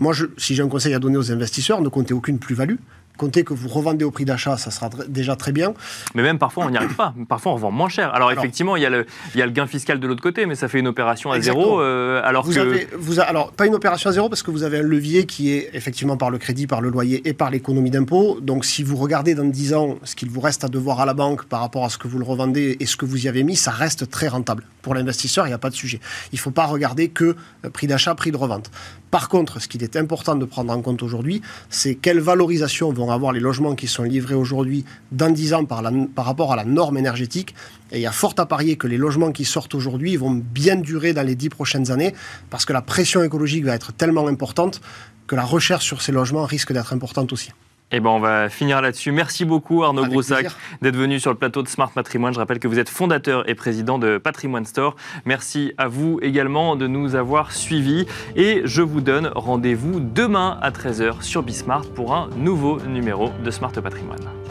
moi, 0.00 0.14
si 0.36 0.56
j'ai 0.56 0.64
un 0.64 0.68
conseil 0.68 0.94
à 0.94 0.98
donner 0.98 1.16
aux 1.16 1.30
investisseurs, 1.30 1.80
ne 1.80 1.88
comptez 1.88 2.12
aucune 2.12 2.40
plus-value. 2.40 2.78
Comptez 3.16 3.44
que 3.44 3.54
vous 3.54 3.68
revendez 3.68 4.04
au 4.04 4.10
prix 4.10 4.24
d'achat, 4.24 4.56
ça 4.56 4.72
sera 4.72 4.90
déjà 5.08 5.36
très 5.36 5.52
bien. 5.52 5.72
Mais 6.14 6.22
même 6.22 6.38
parfois, 6.38 6.64
on 6.66 6.70
n'y 6.70 6.76
arrive 6.76 6.96
pas. 6.96 7.14
Parfois, 7.28 7.52
on 7.52 7.54
revend 7.54 7.70
moins 7.70 7.88
cher. 7.88 8.12
Alors, 8.12 8.32
effectivement, 8.32 8.74
il 8.76 8.82
y, 8.82 8.86
a 8.86 8.90
le, 8.90 9.06
il 9.34 9.38
y, 9.38 9.42
a 9.42 9.46
le, 9.46 9.52
gain 9.52 9.66
fiscal 9.66 10.00
de 10.00 10.06
l'autre 10.06 10.22
côté, 10.22 10.46
mais 10.46 10.56
ça 10.56 10.66
fait 10.66 10.80
une 10.80 10.88
opération 10.88 11.30
à 11.30 11.40
zéro. 11.40 11.80
Euh, 11.80 12.20
alors 12.24 12.44
vous 12.44 12.58
Avez, 12.58 12.88
vous 12.96 13.20
alors, 13.20 13.52
pas 13.52 13.66
une 13.66 13.74
opération 13.74 14.10
à 14.10 14.12
zéro 14.12 14.28
parce 14.28 14.42
que 14.42 14.50
vous 14.50 14.64
avez 14.64 14.78
un 14.78 14.82
levier 14.82 15.26
qui 15.26 15.52
est 15.52 15.70
effectivement 15.74 16.16
par 16.16 16.30
le 16.30 16.38
crédit, 16.38 16.66
par 16.66 16.80
le 16.80 16.90
loyer 16.90 17.28
et 17.28 17.34
par 17.34 17.50
l'économie 17.50 17.90
d'impôt. 17.90 18.38
Donc, 18.40 18.64
si 18.64 18.82
vous 18.82 18.96
regardez 18.96 19.34
dans 19.34 19.44
10 19.44 19.74
ans 19.74 19.96
ce 20.02 20.16
qu'il 20.16 20.30
vous 20.30 20.40
reste 20.40 20.64
à 20.64 20.68
devoir 20.68 21.00
à 21.00 21.06
la 21.06 21.14
banque 21.14 21.44
par 21.44 21.60
rapport 21.60 21.84
à 21.84 21.90
ce 21.90 21.98
que 21.98 22.08
vous 22.08 22.18
le 22.18 22.24
revendez 22.24 22.76
et 22.80 22.86
ce 22.86 22.96
que 22.96 23.04
vous 23.04 23.26
y 23.26 23.28
avez 23.28 23.44
mis, 23.44 23.54
ça 23.54 23.70
reste 23.70 24.10
très 24.10 24.28
rentable. 24.28 24.64
Pour 24.82 24.94
l'investisseur, 24.94 25.46
il 25.46 25.50
n'y 25.50 25.54
a 25.54 25.58
pas 25.58 25.70
de 25.70 25.74
sujet. 25.74 26.00
Il 26.32 26.36
ne 26.36 26.40
faut 26.40 26.50
pas 26.50 26.66
regarder 26.66 27.08
que 27.08 27.36
euh, 27.64 27.70
prix 27.70 27.86
d'achat, 27.86 28.14
prix 28.14 28.32
de 28.32 28.36
revente. 28.36 28.70
Par 29.10 29.28
contre, 29.28 29.60
ce 29.60 29.68
qu'il 29.68 29.84
est 29.84 29.94
important 29.96 30.34
de 30.34 30.44
prendre 30.44 30.72
en 30.72 30.82
compte 30.82 31.02
aujourd'hui, 31.02 31.40
c'est 31.70 31.94
quelle 31.94 32.18
valorisation 32.18 32.92
vont 32.92 33.03
avoir 33.12 33.32
les 33.32 33.40
logements 33.40 33.74
qui 33.74 33.86
sont 33.86 34.02
livrés 34.02 34.34
aujourd'hui 34.34 34.84
dans 35.12 35.30
10 35.30 35.54
ans 35.54 35.64
par, 35.64 35.82
par 36.14 36.24
rapport 36.24 36.52
à 36.52 36.56
la 36.56 36.64
norme 36.64 36.96
énergétique. 36.98 37.54
Et 37.92 37.98
il 37.98 38.02
y 38.02 38.06
a 38.06 38.12
fort 38.12 38.34
à 38.38 38.46
parier 38.46 38.76
que 38.76 38.86
les 38.86 38.96
logements 38.96 39.32
qui 39.32 39.44
sortent 39.44 39.74
aujourd'hui 39.74 40.16
vont 40.16 40.32
bien 40.32 40.76
durer 40.76 41.12
dans 41.12 41.26
les 41.26 41.34
10 41.34 41.48
prochaines 41.48 41.90
années 41.90 42.14
parce 42.50 42.64
que 42.64 42.72
la 42.72 42.82
pression 42.82 43.22
écologique 43.22 43.64
va 43.64 43.74
être 43.74 43.92
tellement 43.92 44.26
importante 44.26 44.80
que 45.26 45.36
la 45.36 45.44
recherche 45.44 45.84
sur 45.84 46.02
ces 46.02 46.12
logements 46.12 46.44
risque 46.44 46.72
d'être 46.72 46.92
importante 46.92 47.32
aussi. 47.32 47.50
Eh 47.96 48.00
ben, 48.00 48.10
on 48.10 48.18
va 48.18 48.48
finir 48.48 48.80
là-dessus. 48.80 49.12
Merci 49.12 49.44
beaucoup 49.44 49.84
Arnaud 49.84 50.06
Broussac 50.06 50.48
d'être 50.82 50.96
venu 50.96 51.20
sur 51.20 51.30
le 51.30 51.36
plateau 51.36 51.62
de 51.62 51.68
Smart 51.68 51.92
Patrimoine. 51.92 52.34
Je 52.34 52.40
rappelle 52.40 52.58
que 52.58 52.66
vous 52.66 52.80
êtes 52.80 52.88
fondateur 52.88 53.48
et 53.48 53.54
président 53.54 54.00
de 54.00 54.18
Patrimoine 54.18 54.64
Store. 54.64 54.96
Merci 55.24 55.74
à 55.78 55.86
vous 55.86 56.18
également 56.20 56.74
de 56.74 56.88
nous 56.88 57.14
avoir 57.14 57.52
suivis 57.52 58.06
et 58.34 58.62
je 58.64 58.82
vous 58.82 59.00
donne 59.00 59.30
rendez-vous 59.36 60.00
demain 60.00 60.58
à 60.60 60.72
13h 60.72 61.22
sur 61.22 61.44
Bismart 61.44 61.86
pour 61.94 62.16
un 62.16 62.30
nouveau 62.36 62.80
numéro 62.80 63.30
de 63.44 63.50
Smart 63.52 63.70
Patrimoine. 63.70 64.43